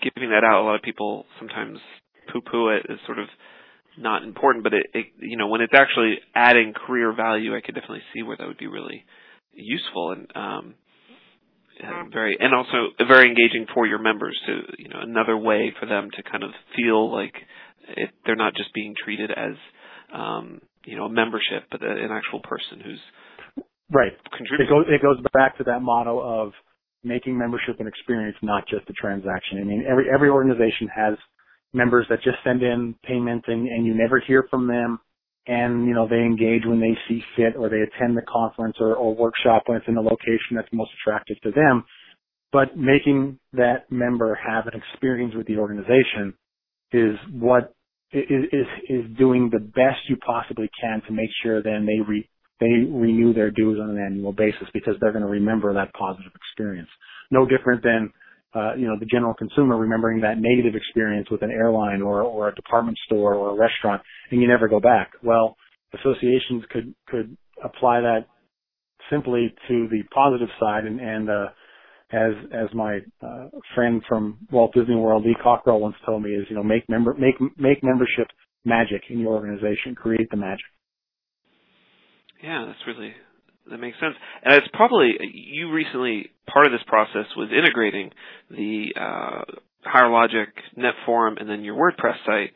giving 0.03 0.31
that 0.31 0.45
out. 0.45 0.62
A 0.62 0.67
lot 0.67 0.77
of 0.77 0.83
people 0.83 1.25
sometimes 1.39 1.79
poo-poo 2.33 2.69
it 2.71 2.87
as 2.91 2.99
sort 3.07 3.19
of 3.19 3.27
not 3.99 4.23
important, 4.23 4.65
but 4.65 4.75
it, 4.75 4.87
it 4.93 5.07
you 5.19 5.37
know 5.37 5.49
when 5.49 5.61
it's 5.61 5.73
actually 5.75 6.19
adding 6.35 6.75
career 6.75 7.12
value, 7.15 7.57
I 7.57 7.61
could 7.61 7.75
definitely 7.75 8.03
see 8.15 8.23
where 8.23 8.37
that 8.37 8.47
would 8.47 8.59
be 8.59 8.67
really 8.67 9.05
useful. 9.53 10.12
And 10.12 10.31
um, 10.35 10.75
very 12.12 12.37
and 12.39 12.55
also 12.55 12.89
very 13.07 13.29
engaging 13.29 13.67
for 13.75 13.87
your 13.87 13.99
members 13.99 14.39
to 14.47 14.61
you 14.79 14.89
know 14.89 15.01
another 15.01 15.37
way 15.37 15.73
for 15.79 15.87
them 15.87 16.09
to 16.15 16.23
kind 16.23 16.43
of 16.43 16.51
feel 16.75 17.12
like 17.12 17.35
it, 17.97 18.11
they're 18.25 18.37
not 18.37 18.55
just 18.55 18.73
being 18.75 18.95
treated 19.03 19.31
as 19.31 19.55
um, 20.12 20.61
you 20.85 20.97
know 20.97 21.05
a 21.05 21.11
membership 21.11 21.65
but 21.71 21.83
an 21.83 22.11
actual 22.11 22.41
person 22.41 22.81
who's 22.85 23.01
right 23.93 24.12
contributing. 24.37 24.67
It 24.67 24.71
goes 24.71 24.85
it 24.89 25.03
goes 25.03 25.17
back 25.33 25.57
to 25.59 25.65
that 25.65 25.81
motto 25.81 26.21
of 26.21 26.53
making 27.05 27.39
membership 27.39 27.79
an 27.79 27.87
experience, 27.87 28.37
not 28.43 28.65
just 28.69 28.89
a 28.91 28.93
transaction. 28.95 29.59
I 29.61 29.65
mean, 29.65 29.85
every 29.89 30.07
every 30.12 30.29
organization 30.29 30.89
has 30.95 31.15
members 31.73 32.07
that 32.09 32.23
just 32.23 32.39
send 32.43 32.62
in 32.62 32.95
payments 33.05 33.45
and, 33.49 33.69
and 33.69 33.87
you 33.87 33.95
never 33.95 34.21
hear 34.27 34.47
from 34.51 34.67
them 34.67 34.99
and 35.49 35.87
you 35.87 35.95
know 35.95 36.09
they 36.09 36.21
engage 36.23 36.63
when 36.67 36.81
they 36.81 36.97
see 37.09 37.23
fit 37.37 37.57
or 37.57 37.69
they 37.69 37.81
attend 37.83 38.17
the 38.17 38.23
conference 38.23 38.77
or, 38.81 38.95
or 38.95 39.15
workshop 39.15 39.65
when 39.67 39.79
it's 39.79 39.89
in 39.89 39.97
a 39.97 40.03
location 40.03 40.57
that's 40.57 40.69
most 40.73 40.91
attractive 41.01 41.41
to 41.43 41.53
them. 41.53 41.85
But 42.53 42.77
making 42.77 43.39
that 43.55 43.91
member 43.91 44.35
have 44.37 44.67
an 44.67 44.81
experience 44.81 45.35
with 45.37 45.47
the 45.47 45.59
organization 45.59 46.35
is 46.93 47.17
what 47.33 47.75
is 48.13 48.25
is, 48.53 48.67
is 48.91 49.19
doing 49.19 49.51
the 49.53 49.61
best 49.61 50.01
you 50.09 50.17
possibly 50.27 50.71
can 50.81 51.03
to 51.09 51.15
make 51.15 51.31
sure 51.45 51.63
then 51.63 51.87
they 51.87 52.01
re, 52.09 52.29
they 52.61 52.69
renew 52.91 53.35
their 53.35 53.53
dues 53.53 53.81
on 53.83 53.91
an 53.91 53.99
annual 53.99 54.33
basis 54.33 54.69
because 54.75 54.95
they're 55.01 55.13
going 55.13 55.25
to 55.25 55.31
remember 55.31 55.75
that 55.75 55.95
positive 55.95 56.33
experience. 56.35 56.89
No 57.31 57.47
different 57.47 57.85
than 57.85 58.13
uh, 58.55 58.75
you 58.75 58.87
know, 58.87 58.97
the 58.99 59.07
general 59.07 59.35
consumer 59.35 59.77
remembering 59.77 60.21
that 60.21 60.39
negative 60.39 60.75
experience 60.75 61.29
with 61.31 61.43
an 61.43 61.51
airline 61.51 62.03
or, 62.03 62.23
or 62.23 62.49
a 62.49 62.55
department 62.55 62.97
store 63.07 63.35
or 63.35 63.51
a 63.51 63.59
restaurant 63.59 64.03
and 64.31 64.41
you 64.41 64.49
never 64.49 64.69
go 64.69 64.81
back. 64.81 65.13
Well, 65.23 65.57
associations 65.95 66.65
could, 66.71 66.95
could 67.09 67.37
apply 67.63 68.01
that 68.01 68.27
simply 69.11 69.55
to 69.69 69.89
the 69.91 70.03
positive 70.15 70.49
side 70.61 70.85
and, 70.85 71.01
and, 71.01 71.31
uh, 71.31 71.47
as, 72.13 72.33
as 72.53 72.73
my, 72.73 73.01
uh, 73.21 73.49
friend 73.75 74.01
from 74.09 74.39
Walt 74.53 74.73
Disney 74.73 74.95
World, 74.95 75.25
Lee 75.25 75.37
Cockerell 75.43 75.81
once 75.81 75.97
told 76.07 76.23
me 76.23 76.31
is, 76.31 76.47
you 76.49 76.55
know, 76.55 76.63
make 76.63 76.89
member, 76.89 77.15
make, 77.15 77.35
make 77.59 77.83
membership 77.83 78.29
magic 78.65 79.03
in 79.11 79.19
your 79.19 79.33
organization, 79.33 79.95
create 79.97 80.31
the 80.31 80.37
magic. 80.37 80.65
Yeah, 82.43 82.65
that's 82.67 82.79
really 82.87 83.13
that 83.71 83.79
makes 83.79 83.99
sense. 84.01 84.15
And 84.45 84.55
it's 84.55 84.69
probably 84.73 85.15
you 85.33 85.73
recently 85.73 86.31
part 86.47 86.67
of 86.67 86.73
this 86.73 86.83
process 86.87 87.27
was 87.37 87.51
integrating 87.57 88.11
the 88.51 88.95
uh, 88.99 89.43
Higher 89.85 90.11
Logic 90.11 90.49
Net 90.77 90.95
and 91.07 91.49
then 91.49 91.65
your 91.65 91.77
WordPress 91.77 92.17
site. 92.25 92.53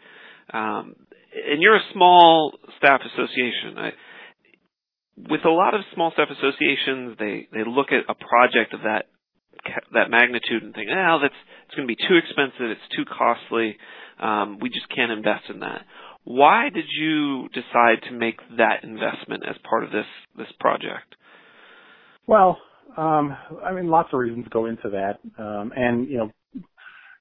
Um, 0.53 0.97
and 1.33 1.63
you're 1.63 1.77
a 1.77 1.93
small 1.93 2.53
staff 2.79 3.01
association. 3.07 3.79
I, 3.79 3.91
with 5.17 5.45
a 5.45 5.51
lot 5.51 5.75
of 5.75 5.83
small 5.95 6.11
staff 6.13 6.29
associations, 6.31 7.17
they 7.19 7.49
they 7.53 7.65
look 7.67 7.89
at 7.93 8.09
a 8.09 8.15
project 8.15 8.75
of 8.75 8.81
that 8.83 9.07
that 9.93 10.11
magnitude 10.11 10.63
and 10.63 10.75
think, 10.75 10.89
oh, 10.91 11.19
that's 11.23 11.35
it's 11.67 11.77
going 11.77 11.87
to 11.87 11.95
be 11.95 12.09
too 12.09 12.17
expensive, 12.17 12.71
it's 12.71 12.97
too 12.97 13.05
costly. 13.05 13.77
Um, 14.19 14.59
we 14.61 14.69
just 14.69 14.89
can't 14.95 15.13
invest 15.13 15.49
in 15.49 15.61
that. 15.61 15.83
Why 16.25 16.69
did 16.73 16.85
you 16.89 17.49
decide 17.49 18.03
to 18.09 18.13
make 18.13 18.37
that 18.57 18.85
investment 18.85 19.45
as 19.49 19.57
part 19.69 19.85
of 19.85 19.91
this 19.91 20.07
this 20.37 20.53
project? 20.59 21.17
Well, 22.27 22.59
um, 22.97 23.37
I 23.65 23.73
mean, 23.73 23.89
lots 23.89 24.11
of 24.13 24.19
reasons 24.19 24.47
go 24.51 24.67
into 24.67 24.91
that, 24.91 25.19
um, 25.43 25.73
and 25.75 26.09
you 26.09 26.19
know, 26.19 26.31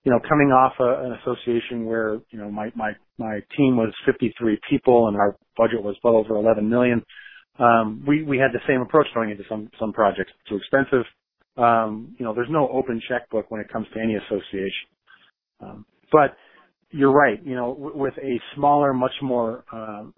you 0.04 0.12
know, 0.12 0.20
coming 0.28 0.50
off 0.50 0.74
a, 0.80 1.06
an 1.06 1.18
association 1.22 1.86
where 1.86 2.20
you 2.30 2.40
know 2.40 2.52
my 2.52 2.72
my 2.76 2.92
my 3.18 3.40
team 3.58 3.78
was 3.78 3.94
53 4.06 4.60
people 4.70 5.08
and 5.08 5.18
our 5.18 5.36
budget 5.58 5.84
was 5.84 5.96
well 6.04 6.16
over 6.16 6.36
11 6.36 6.70
million, 6.70 7.04
um, 7.60 8.04
we 8.08 8.24
we 8.24 8.38
had 8.38 8.52
the 8.54 8.62
same 8.68 8.82
approach 8.82 9.08
going 9.14 9.30
into 9.30 9.44
some 9.50 9.70
some 9.80 9.94
projects. 9.94 10.32
Too 10.48 10.56
expensive. 10.58 11.06
Um, 11.58 12.16
you 12.18 12.26
know, 12.26 12.34
there's 12.34 12.50
no 12.50 12.70
open 12.70 13.02
checkbook 13.08 13.52
when 13.52 13.60
it 13.60 13.72
comes 13.72 13.88
to 13.94 14.00
any 14.00 14.16
association. 14.16 14.88
Um, 15.62 15.86
but 16.12 16.38
you're 16.92 17.12
right. 17.14 17.40
You 17.46 17.56
know, 17.56 17.74
w- 17.76 17.98
with 17.98 18.16
a 18.18 18.42
smaller, 18.56 18.94
much 18.94 19.14
more 19.22 19.66
um, 19.74 20.14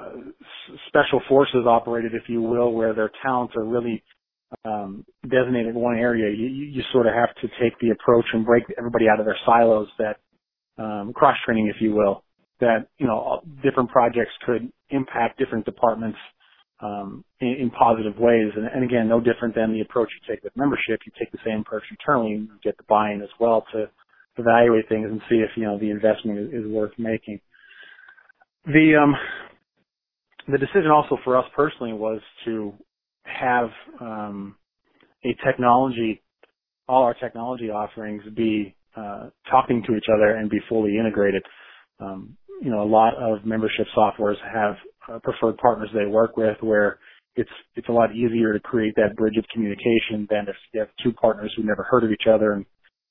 uh, 0.00 0.10
special 0.88 1.22
forces 1.28 1.66
operated, 1.66 2.14
if 2.14 2.28
you 2.28 2.42
will, 2.42 2.72
where 2.72 2.94
their 2.94 3.10
talents 3.22 3.54
are 3.56 3.64
really 3.64 4.02
um, 4.64 5.04
designated 5.30 5.74
one 5.74 5.96
area, 5.98 6.30
you, 6.36 6.46
you 6.48 6.82
sort 6.92 7.06
of 7.06 7.14
have 7.14 7.34
to 7.36 7.48
take 7.62 7.78
the 7.80 7.90
approach 7.90 8.26
and 8.34 8.44
break 8.46 8.64
everybody 8.78 9.06
out 9.08 9.20
of 9.20 9.26
their 9.26 9.38
silos. 9.46 9.88
That 9.98 10.18
um, 10.78 11.12
cross 11.14 11.38
training, 11.46 11.72
if 11.74 11.82
you 11.82 11.94
will, 11.94 12.24
that 12.60 12.88
you 12.98 13.06
know 13.08 13.42
different 13.64 13.90
projects 13.90 14.32
could 14.46 14.72
impact 14.90 15.38
different 15.38 15.66
departments 15.66 16.18
um, 16.80 17.24
in, 17.40 17.48
in, 17.60 17.70
positive 17.70 18.14
ways. 18.18 18.52
And, 18.56 18.66
and, 18.66 18.84
again, 18.84 19.08
no 19.08 19.20
different 19.20 19.54
than 19.56 19.72
the 19.72 19.82
approach 19.82 20.10
you 20.20 20.34
take 20.34 20.44
with 20.44 20.56
membership. 20.56 21.00
You 21.06 21.12
take 21.18 21.32
the 21.32 21.38
same 21.46 21.60
approach 21.60 21.84
internally 21.90 22.34
and 22.34 22.50
get 22.64 22.76
the 22.78 22.84
buy-in 22.88 23.22
as 23.22 23.30
well 23.40 23.64
to 23.74 23.90
evaluate 24.36 24.88
things 24.88 25.06
and 25.10 25.20
see 25.28 25.36
if 25.36 25.50
you 25.56 25.64
know 25.64 25.78
the 25.78 25.90
investment 25.90 26.38
is, 26.38 26.64
is 26.64 26.70
worth 26.70 26.92
making. 26.98 27.40
The 28.66 28.94
um, 29.02 29.14
the 30.48 30.58
decision 30.58 30.90
also 30.90 31.18
for 31.24 31.36
us 31.36 31.44
personally 31.54 31.92
was 31.92 32.20
to 32.44 32.72
have 33.24 33.70
um, 34.00 34.56
a 35.24 35.34
technology, 35.46 36.22
all 36.88 37.04
our 37.04 37.14
technology 37.14 37.70
offerings 37.70 38.22
be 38.36 38.74
uh, 38.96 39.30
talking 39.50 39.82
to 39.86 39.94
each 39.94 40.06
other 40.12 40.36
and 40.36 40.50
be 40.50 40.58
fully 40.68 40.96
integrated. 40.98 41.42
Um, 42.00 42.36
you 42.60 42.70
know, 42.70 42.82
a 42.82 42.88
lot 42.88 43.14
of 43.16 43.44
membership 43.44 43.86
softwares 43.96 44.36
have 44.52 44.76
uh, 45.08 45.18
preferred 45.20 45.56
partners 45.58 45.90
they 45.94 46.06
work 46.06 46.36
with 46.36 46.56
where 46.60 46.98
it's 47.34 47.50
it's 47.76 47.88
a 47.88 47.92
lot 47.92 48.14
easier 48.14 48.52
to 48.52 48.60
create 48.60 48.94
that 48.96 49.16
bridge 49.16 49.36
of 49.36 49.44
communication 49.52 50.26
than 50.28 50.46
if 50.48 50.56
you 50.72 50.80
have 50.80 50.88
two 51.02 51.12
partners 51.12 51.52
who 51.56 51.62
never 51.62 51.82
heard 51.82 52.04
of 52.04 52.10
each 52.10 52.26
other 52.32 52.52
and 52.52 52.66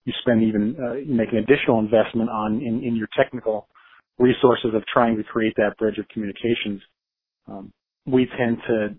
you 0.05 0.13
spend 0.21 0.43
even 0.43 0.75
uh, 0.79 1.37
additional 1.37 1.79
investment 1.79 2.29
on 2.29 2.61
in, 2.61 2.83
in 2.83 2.95
your 2.95 3.07
technical 3.15 3.67
resources 4.17 4.71
of 4.73 4.83
trying 4.91 5.17
to 5.17 5.23
create 5.23 5.53
that 5.57 5.77
bridge 5.77 5.97
of 5.97 6.07
communications. 6.09 6.81
Um, 7.47 7.71
we 8.05 8.27
tend 8.37 8.57
to 8.67 8.95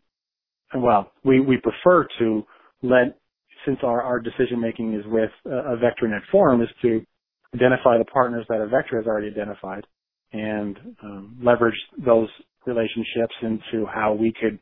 well, 0.74 1.12
we, 1.24 1.40
we 1.40 1.58
prefer 1.58 2.06
to 2.18 2.46
let, 2.82 3.18
since 3.66 3.78
our, 3.82 4.02
our 4.02 4.20
decision 4.20 4.60
making 4.60 4.94
is 4.94 5.04
with 5.06 5.30
a, 5.46 5.74
a 5.74 5.76
VectorNet 5.76 6.20
forum, 6.30 6.62
is 6.62 6.68
to 6.82 7.04
identify 7.54 7.98
the 7.98 8.04
partners 8.04 8.46
that 8.48 8.58
Avectra 8.58 8.98
has 8.98 9.06
already 9.06 9.28
identified 9.28 9.84
and 10.32 10.78
um, 11.02 11.38
leverage 11.42 11.78
those 12.04 12.28
relationships 12.66 13.34
into 13.42 13.86
how 13.86 14.14
we 14.14 14.32
could 14.32 14.58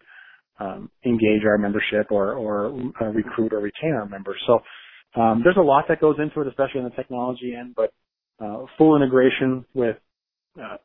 um, 0.59 0.91
engage 1.07 1.43
our 1.47 1.59
membership 1.59 2.11
or, 2.11 2.35
or 2.35 2.67
uh, 3.01 3.07
recruit 3.07 3.53
or 3.53 3.61
retain 3.61 3.93
our 3.93 4.07
members. 4.07 4.37
So 4.47 4.59
um, 5.17 5.43
there's 5.45 5.57
a 5.59 5.63
lot 5.63 5.87
that 5.89 6.01
goes 6.01 6.17
into 6.21 6.41
it, 6.43 6.49
especially 6.49 6.81
in 6.81 6.85
the 6.85 6.91
technology 6.97 7.55
end, 7.59 7.75
but 7.77 7.93
uh, 8.45 8.67
full 8.79 8.97
integration 8.97 9.65
with 9.75 9.97
uh, 10.61 10.77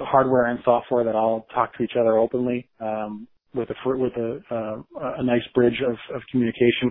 hardware 0.00 0.46
and 0.46 0.60
software 0.64 1.04
that 1.04 1.14
all 1.14 1.46
talk 1.54 1.76
to 1.76 1.84
each 1.84 1.92
other 2.00 2.18
openly 2.18 2.68
um, 2.80 3.28
with 3.54 3.68
a 3.70 3.74
with 3.98 4.12
a 4.14 4.40
uh, 4.50 5.12
a 5.18 5.22
nice 5.22 5.42
bridge 5.54 5.80
of, 5.86 5.96
of 6.14 6.22
communication 6.30 6.90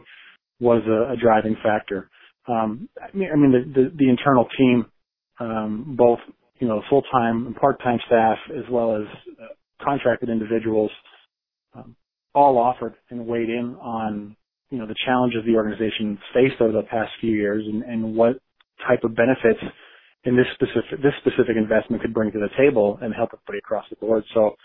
was 0.60 0.82
a, 0.88 1.14
a 1.14 1.18
driving 1.18 1.56
factor. 1.64 2.10
Um, 2.48 2.90
I 3.02 3.16
mean, 3.16 3.30
I 3.34 3.36
mean 3.38 3.52
the, 3.52 3.82
the, 3.82 3.92
the 3.98 4.10
internal 4.10 4.48
team, 4.58 4.86
um, 5.40 5.96
both 5.98 6.20
you 6.60 6.68
know 6.68 6.82
full 6.90 7.04
time 7.12 7.48
and 7.48 7.56
part 7.56 7.82
time 7.84 8.00
staff, 8.08 8.38
as 8.58 8.64
well 8.72 8.96
as 8.96 9.04
uh, 9.42 9.48
contracted 9.84 10.30
individuals, 10.30 10.92
um, 11.76 11.96
all 12.36 12.58
offered 12.58 12.96
and 13.10 13.26
weighed 13.28 13.50
in 13.50 13.76
on 13.82 14.36
you 14.72 14.80
know 14.80 14.88
the 14.88 14.96
challenges 15.06 15.42
the 15.46 15.56
organization 15.56 16.18
faced 16.34 16.60
over 16.62 16.74
the 16.74 16.88
past 16.90 17.12
few 17.22 17.32
years 17.32 17.64
and, 17.68 17.84
and 17.84 18.16
what 18.16 18.38
type 18.88 19.04
of 19.04 19.16
benefits 19.16 19.62
in 20.24 20.36
this 20.36 20.48
specific 20.56 21.02
this 21.04 21.14
specific 21.22 21.56
investment 21.58 22.02
could 22.02 22.14
bring 22.14 22.32
to 22.32 22.40
the 22.40 22.50
table 22.58 22.98
and 23.02 23.14
help 23.14 23.30
everybody 23.34 23.60
across 23.60 23.86
the 23.90 23.96
board. 23.98 24.24
So 24.34 24.56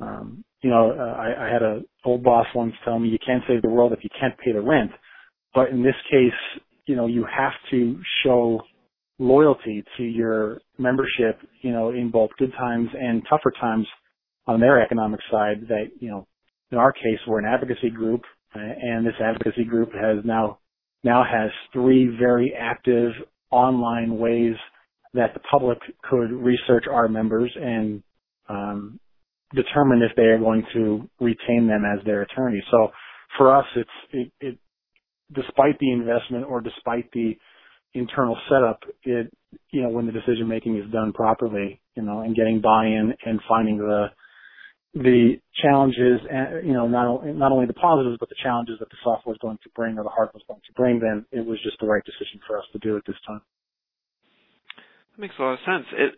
um, 0.00 0.44
you 0.62 0.70
know, 0.70 0.92
uh, 0.92 1.18
I, 1.18 1.48
I 1.48 1.52
had 1.52 1.62
an 1.62 1.84
old 2.04 2.22
boss 2.22 2.46
once 2.54 2.74
tell 2.84 2.98
me 2.98 3.08
you 3.08 3.18
can't 3.24 3.42
save 3.48 3.62
the 3.62 3.68
world 3.68 3.92
if 3.92 4.04
you 4.04 4.10
can't 4.18 4.36
pay 4.38 4.52
the 4.52 4.60
rent. 4.60 4.90
But 5.54 5.70
in 5.70 5.82
this 5.82 5.94
case, 6.10 6.62
you 6.86 6.96
know, 6.96 7.06
you 7.06 7.24
have 7.24 7.52
to 7.70 8.00
show 8.24 8.60
loyalty 9.18 9.84
to 9.96 10.02
your 10.02 10.60
membership, 10.78 11.40
you 11.62 11.72
know, 11.72 11.90
in 11.90 12.10
both 12.10 12.30
good 12.38 12.52
times 12.58 12.88
and 12.98 13.22
tougher 13.28 13.52
times 13.60 13.86
on 14.46 14.60
their 14.60 14.80
economic 14.80 15.20
side 15.30 15.66
that, 15.68 15.86
you 16.00 16.10
know, 16.10 16.26
in 16.70 16.78
our 16.78 16.92
case, 16.92 17.18
we're 17.26 17.38
an 17.38 17.44
advocacy 17.44 17.90
group 17.90 18.22
and 18.54 19.06
this 19.06 19.14
advocacy 19.22 19.64
group 19.64 19.92
has 19.92 20.24
now, 20.24 20.58
now 21.04 21.24
has 21.24 21.50
three 21.72 22.16
very 22.18 22.54
active 22.58 23.12
online 23.50 24.18
ways 24.18 24.54
that 25.14 25.34
the 25.34 25.40
public 25.50 25.78
could 26.08 26.30
research 26.32 26.84
our 26.90 27.08
members 27.08 27.50
and 27.60 28.02
um, 28.48 28.98
determine 29.54 30.02
if 30.02 30.14
they 30.16 30.24
are 30.24 30.38
going 30.38 30.64
to 30.74 31.08
retain 31.20 31.66
them 31.66 31.84
as 31.84 32.04
their 32.04 32.22
attorney. 32.22 32.62
So 32.70 32.88
for 33.36 33.56
us, 33.56 33.64
it's 33.76 33.90
it, 34.12 34.32
it 34.40 34.58
despite 35.34 35.78
the 35.78 35.92
investment 35.92 36.44
or 36.46 36.60
despite 36.60 37.10
the 37.12 37.36
internal 37.94 38.36
setup, 38.48 38.80
it 39.04 39.32
you 39.70 39.82
know 39.82 39.88
when 39.88 40.06
the 40.06 40.12
decision 40.12 40.48
making 40.48 40.76
is 40.76 40.90
done 40.92 41.12
properly, 41.12 41.80
you 41.94 42.02
know, 42.02 42.20
and 42.20 42.36
getting 42.36 42.60
buy-in 42.60 43.14
and 43.24 43.40
finding 43.48 43.78
the 43.78 44.06
the 44.94 45.36
challenges, 45.62 46.20
and 46.30 46.66
you 46.66 46.72
know, 46.72 46.88
not 46.88 47.24
not 47.26 47.52
only 47.52 47.66
the 47.66 47.74
positives 47.74 48.16
but 48.18 48.28
the 48.28 48.40
challenges 48.42 48.76
that 48.80 48.88
the 48.88 48.96
software 49.04 49.34
is 49.34 49.38
going 49.40 49.58
to 49.62 49.70
bring 49.74 49.98
or 49.98 50.02
the 50.02 50.08
hardware 50.08 50.40
is 50.40 50.46
going 50.48 50.60
to 50.66 50.72
bring, 50.74 50.98
then 50.98 51.26
it 51.30 51.44
was 51.44 51.58
just 51.62 51.78
the 51.80 51.86
right 51.86 52.02
decision 52.04 52.40
for 52.46 52.58
us 52.58 52.64
to 52.72 52.78
do 52.78 52.96
at 52.96 53.02
this 53.06 53.16
time. 53.26 53.40
That 55.16 55.22
makes 55.22 55.34
a 55.38 55.42
lot 55.42 55.52
of 55.54 55.58
sense. 55.66 55.86
It, 55.92 56.12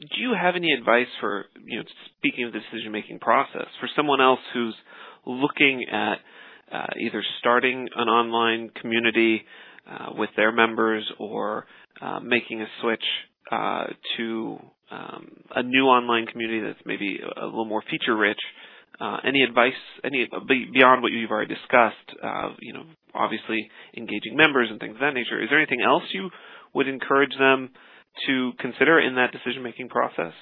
do 0.00 0.20
you 0.20 0.34
have 0.40 0.56
any 0.56 0.72
advice 0.72 1.08
for, 1.20 1.44
you 1.64 1.78
know, 1.78 1.84
speaking 2.18 2.44
of 2.44 2.52
the 2.52 2.60
decision 2.60 2.90
making 2.90 3.18
process, 3.18 3.68
for 3.80 3.88
someone 3.94 4.20
else 4.20 4.40
who's 4.54 4.74
looking 5.26 5.84
at 5.92 6.16
uh, 6.72 6.86
either 6.98 7.22
starting 7.38 7.88
an 7.94 8.08
online 8.08 8.70
community 8.80 9.44
uh, 9.88 10.06
with 10.16 10.30
their 10.36 10.52
members 10.52 11.04
or 11.18 11.66
uh, 12.00 12.18
making 12.20 12.62
a 12.62 12.66
switch 12.80 13.04
uh, 13.50 13.86
to 14.16 14.58
um, 14.90 15.30
a 15.54 15.62
new 15.62 15.84
online 15.84 16.26
community 16.26 16.60
that's 16.60 16.84
maybe 16.86 17.18
a 17.40 17.44
little 17.44 17.64
more 17.64 17.82
feature 17.90 18.16
rich? 18.16 18.40
Uh, 18.98 19.18
any 19.26 19.42
advice, 19.42 19.74
any 20.04 20.26
beyond 20.72 21.02
what 21.02 21.12
you've 21.12 21.30
already 21.30 21.54
discussed? 21.54 22.18
Uh, 22.22 22.50
you 22.60 22.72
know, 22.72 22.84
obviously 23.14 23.68
engaging 23.96 24.36
members 24.36 24.68
and 24.70 24.80
things 24.80 24.94
of 24.94 25.00
that 25.00 25.12
nature. 25.12 25.42
Is 25.42 25.48
there 25.50 25.58
anything 25.58 25.82
else 25.82 26.02
you 26.12 26.30
would 26.74 26.88
encourage 26.88 27.36
them 27.38 27.70
to 28.26 28.52
consider 28.58 28.98
in 28.98 29.16
that 29.16 29.32
decision 29.32 29.62
making 29.62 29.88
process? 29.88 30.32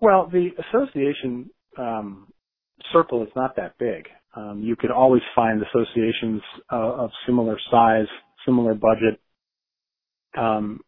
Well, 0.00 0.30
the 0.30 0.50
association 0.70 1.50
um, 1.76 2.28
circle 2.92 3.22
is 3.22 3.30
not 3.34 3.56
that 3.56 3.76
big. 3.78 4.06
Um, 4.36 4.62
you 4.62 4.76
could 4.76 4.92
always 4.92 5.22
find 5.34 5.60
associations 5.60 6.42
uh, 6.72 6.76
of 6.76 7.10
similar 7.26 7.58
size, 7.70 8.06
similar 8.46 8.74
budget 8.74 9.20
um, 10.36 10.80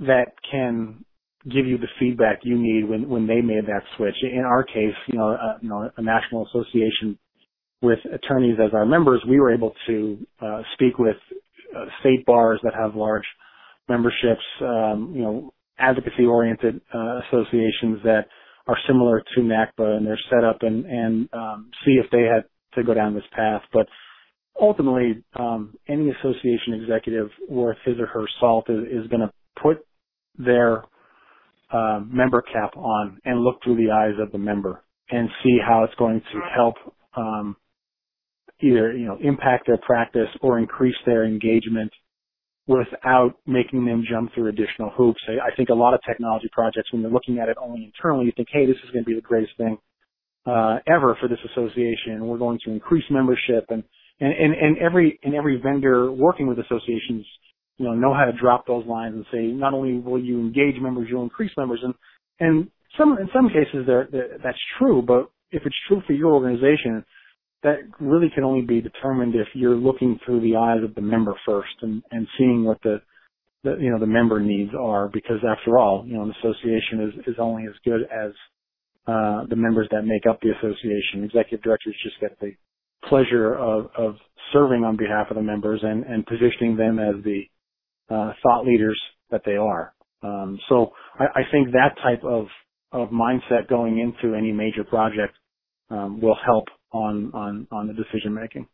that 0.00 0.32
can 0.50 1.04
give 1.44 1.66
you 1.66 1.78
the 1.78 1.88
feedback 1.98 2.40
you 2.42 2.58
need 2.58 2.88
when 2.88 3.08
when 3.08 3.26
they 3.26 3.40
made 3.40 3.66
that 3.66 3.82
switch. 3.96 4.14
In 4.22 4.44
our 4.44 4.64
case, 4.64 4.94
you 5.06 5.18
know, 5.18 5.30
uh, 5.30 5.58
you 5.60 5.68
know, 5.68 5.90
a 5.96 6.02
national 6.02 6.46
association 6.46 7.18
with 7.80 7.98
attorneys 8.12 8.58
as 8.64 8.74
our 8.74 8.84
members, 8.86 9.22
we 9.28 9.38
were 9.38 9.54
able 9.54 9.72
to 9.86 10.18
uh, 10.40 10.62
speak 10.74 10.98
with 10.98 11.16
uh, 11.76 11.84
state 12.00 12.24
bars 12.26 12.60
that 12.64 12.74
have 12.74 12.96
large 12.96 13.24
memberships, 13.88 14.42
um, 14.62 15.12
you 15.14 15.22
know, 15.22 15.52
advocacy-oriented 15.78 16.80
uh, 16.92 17.20
associations 17.28 18.00
that 18.02 18.24
are 18.66 18.76
similar 18.86 19.22
to 19.34 19.40
NACBA 19.40 19.96
and 19.96 20.06
their 20.06 20.18
setup 20.28 20.58
and, 20.62 20.84
and 20.86 21.28
um, 21.32 21.70
see 21.84 21.92
if 21.92 22.10
they 22.10 22.22
had 22.22 22.44
to 22.74 22.82
go 22.82 22.94
down 22.94 23.14
this 23.14 23.22
path. 23.34 23.62
But 23.72 23.86
ultimately, 24.60 25.22
um, 25.38 25.74
any 25.88 26.10
association 26.10 26.74
executive 26.82 27.28
worth 27.48 27.78
his 27.84 27.98
or 27.98 28.06
her 28.06 28.26
salt 28.40 28.68
is, 28.68 29.04
is 29.04 29.08
going 29.08 29.20
to 29.20 29.30
put 29.62 29.78
their 30.38 30.84
uh, 31.72 32.00
member 32.06 32.42
cap 32.42 32.76
on 32.76 33.20
and 33.24 33.42
look 33.42 33.56
through 33.64 33.76
the 33.76 33.92
eyes 33.92 34.14
of 34.20 34.32
the 34.32 34.38
member 34.38 34.84
and 35.10 35.28
see 35.42 35.58
how 35.66 35.84
it's 35.84 35.94
going 35.96 36.20
to 36.32 36.40
help 36.56 36.74
um, 37.16 37.56
either 38.62 38.92
you 38.96 39.06
know 39.06 39.18
impact 39.22 39.66
their 39.66 39.78
practice 39.78 40.28
or 40.42 40.58
increase 40.58 40.96
their 41.06 41.24
engagement 41.24 41.92
without 42.66 43.34
making 43.46 43.84
them 43.86 44.04
jump 44.10 44.32
through 44.34 44.48
additional 44.48 44.90
hoops. 44.96 45.20
I, 45.28 45.52
I 45.52 45.56
think 45.56 45.70
a 45.70 45.74
lot 45.74 45.94
of 45.94 46.00
technology 46.08 46.48
projects, 46.52 46.92
when 46.92 47.02
you're 47.02 47.10
looking 47.10 47.38
at 47.38 47.48
it 47.48 47.56
only 47.60 47.84
internally, 47.84 48.26
you 48.26 48.32
think, 48.36 48.48
hey, 48.52 48.66
this 48.66 48.76
is 48.84 48.90
going 48.92 49.04
to 49.04 49.08
be 49.08 49.14
the 49.14 49.22
greatest 49.22 49.52
thing 49.56 49.78
uh, 50.46 50.78
ever 50.88 51.16
for 51.20 51.28
this 51.28 51.38
association. 51.52 52.26
We're 52.26 52.38
going 52.38 52.60
to 52.66 52.72
increase 52.72 53.04
membership, 53.10 53.66
and 53.70 53.84
and 54.20 54.32
and, 54.32 54.54
and 54.54 54.78
every 54.78 55.20
and 55.24 55.34
every 55.34 55.60
vendor 55.62 56.12
working 56.12 56.48
with 56.48 56.58
associations, 56.58 57.26
you 57.78 57.86
know, 57.86 57.94
know 57.94 58.14
how 58.14 58.24
to 58.24 58.32
drop 58.32 58.66
those 58.66 58.86
lines 58.86 59.14
and 59.14 59.24
say, 59.32 59.46
not 59.46 59.72
only 59.72 59.98
will 59.98 60.20
you 60.20 60.40
engage 60.40 60.80
members, 60.80 61.08
you'll 61.10 61.22
increase 61.22 61.52
members, 61.56 61.80
and 61.82 61.94
and 62.40 62.70
some 62.96 63.18
in 63.18 63.28
some 63.32 63.48
cases 63.48 63.86
they're, 63.86 64.08
that's 64.42 64.58
true, 64.78 65.02
but 65.02 65.30
if 65.50 65.62
it's 65.64 65.76
true 65.88 66.02
for 66.06 66.12
your 66.12 66.34
organization, 66.34 67.04
that 67.62 67.78
really 68.00 68.30
can 68.34 68.44
only 68.44 68.62
be 68.62 68.80
determined 68.80 69.34
if 69.34 69.48
you're 69.54 69.76
looking 69.76 70.18
through 70.24 70.40
the 70.40 70.56
eyes 70.56 70.82
of 70.84 70.94
the 70.94 71.00
member 71.00 71.34
first 71.46 71.74
and, 71.82 72.02
and 72.10 72.26
seeing 72.36 72.64
what 72.64 72.78
the, 72.82 73.00
the 73.64 73.76
you 73.80 73.90
know 73.90 73.98
the 73.98 74.06
member 74.06 74.40
needs 74.40 74.72
are. 74.78 75.08
Because 75.08 75.38
after 75.48 75.78
all 75.78 76.04
you 76.06 76.14
know 76.14 76.22
an 76.22 76.34
association 76.42 77.08
is, 77.08 77.26
is 77.28 77.36
only 77.38 77.64
as 77.64 77.74
good 77.84 78.02
as 78.02 78.32
uh, 79.06 79.46
the 79.48 79.56
members 79.56 79.88
that 79.90 80.02
make 80.02 80.26
up 80.28 80.40
the 80.42 80.50
association. 80.50 81.24
Executive 81.24 81.62
directors 81.62 81.96
just 82.02 82.20
get 82.20 82.38
the 82.40 82.52
pleasure 83.08 83.54
of, 83.54 83.86
of 83.96 84.16
serving 84.52 84.84
on 84.84 84.96
behalf 84.96 85.28
of 85.30 85.36
the 85.36 85.42
members 85.42 85.80
and, 85.82 86.04
and 86.04 86.26
positioning 86.26 86.76
them 86.76 86.98
as 86.98 87.14
the 87.24 87.42
uh, 88.10 88.32
thought 88.42 88.64
leaders 88.64 89.00
that 89.30 89.42
they 89.44 89.56
are. 89.56 89.94
Um, 90.22 90.58
so 90.68 90.92
I, 91.18 91.24
I 91.24 91.42
think 91.50 91.72
that 91.72 91.96
type 92.02 92.24
of 92.24 92.46
of 92.90 93.10
mindset 93.10 93.68
going 93.68 93.98
into 93.98 94.34
any 94.34 94.50
major 94.50 94.82
project 94.82 95.34
um, 95.90 96.20
will 96.20 96.36
help 96.44 96.64
on 96.92 97.30
on 97.34 97.66
on 97.70 97.86
the 97.86 97.92
decision 97.92 98.34
making. 98.34 98.66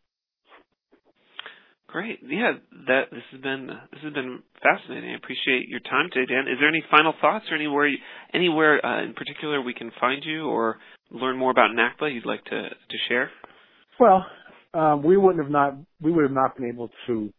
Great. 1.87 2.19
Yeah, 2.27 2.53
that 2.87 3.03
this 3.11 3.23
has 3.31 3.41
been 3.41 3.67
this 3.67 4.01
has 4.03 4.13
been 4.13 4.43
fascinating. 4.61 5.11
I 5.11 5.15
appreciate 5.15 5.69
your 5.69 5.79
time 5.79 6.09
today, 6.11 6.33
Dan. 6.33 6.47
Is 6.47 6.57
there 6.59 6.67
any 6.67 6.83
final 6.91 7.13
thoughts 7.21 7.45
or 7.49 7.55
anywhere 7.55 7.89
anywhere 8.33 8.85
uh, 8.85 9.03
in 9.03 9.13
particular 9.13 9.61
we 9.61 9.73
can 9.73 9.91
find 9.99 10.23
you 10.25 10.45
or 10.45 10.77
learn 11.11 11.37
more 11.37 11.51
about 11.51 11.71
NACBA 11.71 12.13
you'd 12.13 12.25
like 12.25 12.43
to 12.45 12.69
to 12.69 12.97
share? 13.07 13.29
Well, 13.99 14.25
um, 14.73 15.03
we 15.03 15.15
wouldn't 15.15 15.41
have 15.41 15.51
not 15.51 15.75
we 16.01 16.11
would 16.11 16.23
have 16.23 16.33
not 16.33 16.57
been 16.57 16.67
able 16.67 16.89
to 17.07 17.31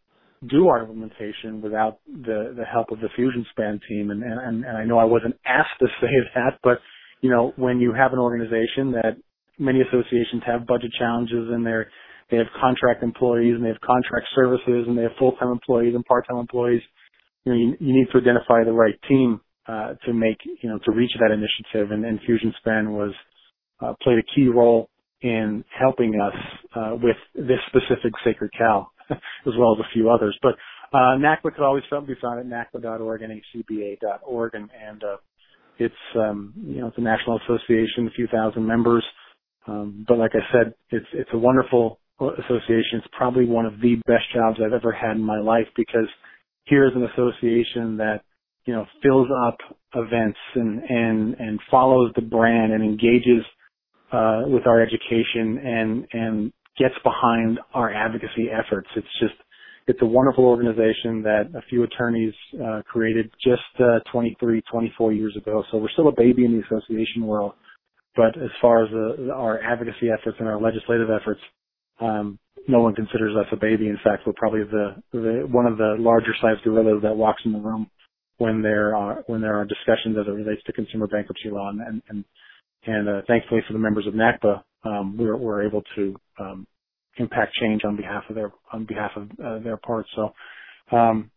do 0.45 0.67
our 0.67 0.81
implementation 0.81 1.61
without 1.61 1.99
the 2.07 2.53
the 2.55 2.65
help 2.65 2.91
of 2.91 2.99
the 2.99 3.09
FusionSpan 3.17 3.79
team, 3.87 4.11
and 4.11 4.23
and 4.23 4.65
and 4.65 4.77
I 4.77 4.85
know 4.85 4.99
I 4.99 5.05
wasn't 5.05 5.35
asked 5.45 5.79
to 5.79 5.87
say 6.01 6.13
that, 6.35 6.59
but 6.63 6.79
you 7.21 7.29
know 7.29 7.53
when 7.55 7.79
you 7.79 7.93
have 7.93 8.13
an 8.13 8.19
organization 8.19 8.91
that 8.91 9.17
many 9.57 9.81
associations 9.81 10.43
have 10.45 10.67
budget 10.67 10.91
challenges 10.97 11.49
and 11.51 11.65
they're 11.65 11.89
they 12.29 12.37
have 12.37 12.47
contract 12.59 13.03
employees 13.03 13.55
and 13.55 13.63
they 13.63 13.69
have 13.69 13.81
contract 13.81 14.27
services 14.35 14.85
and 14.87 14.97
they 14.97 15.03
have 15.03 15.15
full 15.17 15.31
time 15.33 15.49
employees 15.49 15.95
and 15.95 16.05
part 16.05 16.27
time 16.27 16.37
employees. 16.37 16.81
You 17.45 17.53
know, 17.53 17.57
you, 17.57 17.77
you 17.79 17.93
need 17.93 18.07
to 18.11 18.17
identify 18.17 18.63
the 18.65 18.73
right 18.73 18.99
team 19.07 19.39
uh, 19.67 19.93
to 20.05 20.13
make 20.13 20.37
you 20.61 20.69
know 20.69 20.79
to 20.85 20.91
reach 20.91 21.11
that 21.19 21.31
initiative, 21.31 21.91
and, 21.91 22.05
and 22.05 22.19
FusionSpan 22.21 22.91
was 22.91 23.13
uh, 23.81 23.93
played 24.01 24.17
a 24.17 24.35
key 24.35 24.47
role 24.47 24.89
in 25.21 25.63
helping 25.77 26.19
us 26.19 26.35
uh, 26.75 26.95
with 27.01 27.17
this 27.35 27.59
specific 27.67 28.13
sacred 28.23 28.51
cow, 28.57 28.87
as 29.11 29.53
well 29.57 29.75
as 29.77 29.79
a 29.79 29.93
few 29.93 30.09
others. 30.09 30.37
But 30.41 30.55
uh, 30.93 31.17
NACBA 31.17 31.55
could 31.55 31.63
always 31.63 31.83
be 31.89 32.15
found 32.21 32.39
at 32.39 32.45
nacba.org 32.45 33.21
and 33.21 33.41
hcba.org, 33.41 34.55
and, 34.55 34.69
and 34.87 35.03
uh, 35.03 35.17
it's 35.77 35.93
um, 36.15 36.53
you 36.55 36.81
know 36.81 36.87
it's 36.87 36.97
a 36.97 37.01
national 37.01 37.39
association, 37.45 38.07
a 38.07 38.11
few 38.15 38.27
thousand 38.27 38.65
members. 38.65 39.03
Um, 39.67 40.05
but 40.07 40.17
like 40.17 40.31
I 40.33 40.51
said, 40.51 40.73
it's 40.89 41.05
it's 41.13 41.29
a 41.33 41.37
wonderful 41.37 41.99
association. 42.19 42.99
It's 42.99 43.07
probably 43.15 43.45
one 43.45 43.65
of 43.65 43.79
the 43.81 43.95
best 44.07 44.23
jobs 44.33 44.59
I've 44.63 44.73
ever 44.73 44.91
had 44.91 45.17
in 45.17 45.23
my 45.23 45.39
life 45.39 45.67
because 45.75 46.07
here's 46.65 46.93
an 46.95 47.03
association 47.03 47.97
that 47.97 48.21
you 48.65 48.73
know 48.73 48.85
fills 49.03 49.27
up 49.45 49.57
events 49.95 50.39
and 50.55 50.81
and 50.83 51.35
and 51.35 51.59
follows 51.69 52.11
the 52.15 52.21
brand 52.21 52.71
and 52.73 52.83
engages 52.83 53.45
uh, 54.11 54.43
with 54.47 54.65
our 54.65 54.81
education 54.81 55.57
and 55.63 56.07
and 56.13 56.53
gets 56.77 56.95
behind 57.03 57.59
our 57.73 57.93
advocacy 57.93 58.47
efforts. 58.51 58.87
It's 58.95 59.07
just 59.19 59.33
it's 59.87 60.01
a 60.01 60.05
wonderful 60.05 60.45
organization 60.45 61.23
that 61.23 61.49
a 61.55 61.61
few 61.69 61.83
attorneys 61.83 62.33
uh, 62.61 62.81
created 62.85 63.31
just 63.41 63.61
uh, 63.79 63.99
23, 64.11 64.61
24 64.69 65.13
years 65.13 65.35
ago. 65.37 65.63
So 65.71 65.77
we're 65.77 65.89
still 65.89 66.09
a 66.09 66.15
baby 66.15 66.43
in 66.43 66.51
the 66.51 66.65
association 66.65 67.25
world, 67.25 67.53
but 68.15 68.35
as 68.35 68.49
far 68.61 68.83
as 68.83 68.91
our 69.33 69.61
advocacy 69.63 70.09
efforts 70.11 70.37
and 70.39 70.47
our 70.47 70.59
legislative 70.59 71.07
efforts, 71.09 71.39
um, 72.01 72.37
no 72.67 72.81
one 72.81 72.95
considers 72.95 73.33
us 73.37 73.45
a 73.53 73.55
baby. 73.55 73.87
In 73.87 73.97
fact, 74.03 74.23
we're 74.27 74.33
probably 74.33 74.63
the, 74.63 75.01
the 75.13 75.47
one 75.49 75.65
of 75.65 75.77
the 75.77 75.95
larger 75.97 76.35
sized 76.41 76.63
gorillas 76.63 77.01
that 77.03 77.15
walks 77.15 77.41
in 77.45 77.53
the 77.53 77.59
room 77.59 77.89
when 78.39 78.61
there 78.61 78.93
are 78.95 79.23
when 79.27 79.41
there 79.41 79.55
are 79.55 79.65
discussions 79.65 80.17
as 80.19 80.27
it 80.27 80.31
relates 80.31 80.61
to 80.63 80.73
consumer 80.73 81.07
bankruptcy 81.07 81.49
law. 81.49 81.69
And 81.69 82.01
and 82.09 82.25
and 82.85 83.09
uh, 83.09 83.21
thankfully 83.25 83.61
for 83.65 83.73
the 83.73 83.79
members 83.79 84.05
of 84.05 84.13
NACBA, 84.13 84.63
um, 84.83 85.17
we're 85.17 85.35
we're 85.35 85.63
able 85.65 85.83
to 85.95 86.15
um, 86.39 86.67
impact 87.17 87.53
change 87.59 87.81
on 87.85 87.95
behalf 87.95 88.23
of 88.29 88.35
their 88.35 88.51
on 88.71 88.85
behalf 88.85 89.11
of 89.15 89.29
uh, 89.43 89.59
their 89.59 89.77
parts. 89.77 90.09
So. 90.15 90.33
Um, 90.95 91.31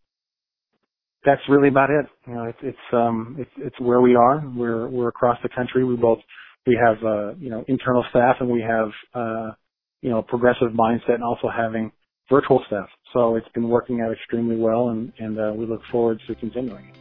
that's 1.24 1.42
really 1.48 1.68
about 1.68 1.90
it. 1.90 2.07
You 2.26 2.35
know, 2.35 2.44
it's 2.44 2.59
it's 2.62 2.79
um 2.92 3.37
it's 3.38 3.50
it's 3.59 3.79
where 3.81 4.00
we 4.00 4.14
are. 4.14 4.42
We're 4.57 4.88
we're 4.88 5.09
across 5.09 5.38
the 5.42 5.50
country. 5.50 5.85
We 5.85 5.96
both 5.96 6.18
we 6.66 6.79
have 6.83 6.96
uh, 7.05 7.35
you 7.35 7.50
know 7.50 7.64
internal 7.68 8.05
staff 8.11 8.37
and 8.40 8.48
we 8.48 8.62
have 8.62 8.88
uh, 9.14 9.50
you 10.03 10.11
know 10.11 10.22
progressive 10.22 10.68
mindset 10.68 11.14
and 11.14 11.24
also 11.24 11.48
having 11.55 11.92
virtual 12.31 12.62
staff. 12.66 12.88
So 13.12 13.37
it's 13.37 13.48
been 13.55 13.68
working 13.68 14.00
out 14.00 14.12
extremely 14.12 14.57
well, 14.57 14.90
and 14.90 15.12
and 15.18 15.38
uh, 15.38 15.53
we 15.55 15.66
look 15.66 15.83
forward 15.90 16.20
to 16.26 16.35
continuing. 16.37 16.92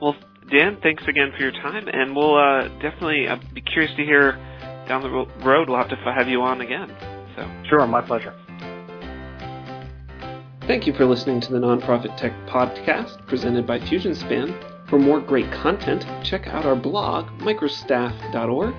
Well, 0.00 0.16
Dan, 0.50 0.78
thanks 0.82 1.04
again 1.06 1.32
for 1.36 1.42
your 1.42 1.52
time, 1.52 1.88
and 1.88 2.14
we'll 2.14 2.36
uh, 2.36 2.68
definitely 2.80 3.28
uh, 3.28 3.36
be 3.54 3.62
curious 3.62 3.94
to 3.96 4.04
hear 4.04 4.38
down 4.86 5.02
the 5.02 5.10
road. 5.10 5.68
We'll 5.68 5.78
have 5.78 5.88
to 5.90 5.96
have 5.96 6.28
you 6.28 6.42
on 6.42 6.60
again. 6.60 6.94
So 7.36 7.50
sure, 7.68 7.86
my 7.86 8.00
pleasure. 8.00 8.34
Thank 10.66 10.86
you 10.86 10.94
for 10.94 11.04
listening 11.04 11.40
to 11.42 11.52
the 11.52 11.58
Nonprofit 11.58 12.16
Tech 12.16 12.32
Podcast 12.46 13.26
presented 13.26 13.66
by 13.66 13.78
FusionSpan. 13.80 14.88
For 14.88 14.98
more 14.98 15.20
great 15.20 15.50
content, 15.52 16.06
check 16.22 16.46
out 16.46 16.64
our 16.64 16.76
blog, 16.76 17.26
microstaff.org. 17.40 18.74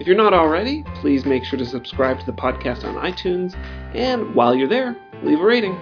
If 0.00 0.06
you're 0.06 0.16
not 0.16 0.32
already, 0.32 0.84
please 0.94 1.24
make 1.24 1.44
sure 1.44 1.58
to 1.58 1.66
subscribe 1.66 2.20
to 2.20 2.26
the 2.26 2.32
podcast 2.32 2.84
on 2.84 2.94
iTunes, 2.94 3.54
and 3.94 4.34
while 4.34 4.54
you're 4.54 4.68
there, 4.68 4.96
leave 5.22 5.40
a 5.40 5.44
rating. 5.44 5.76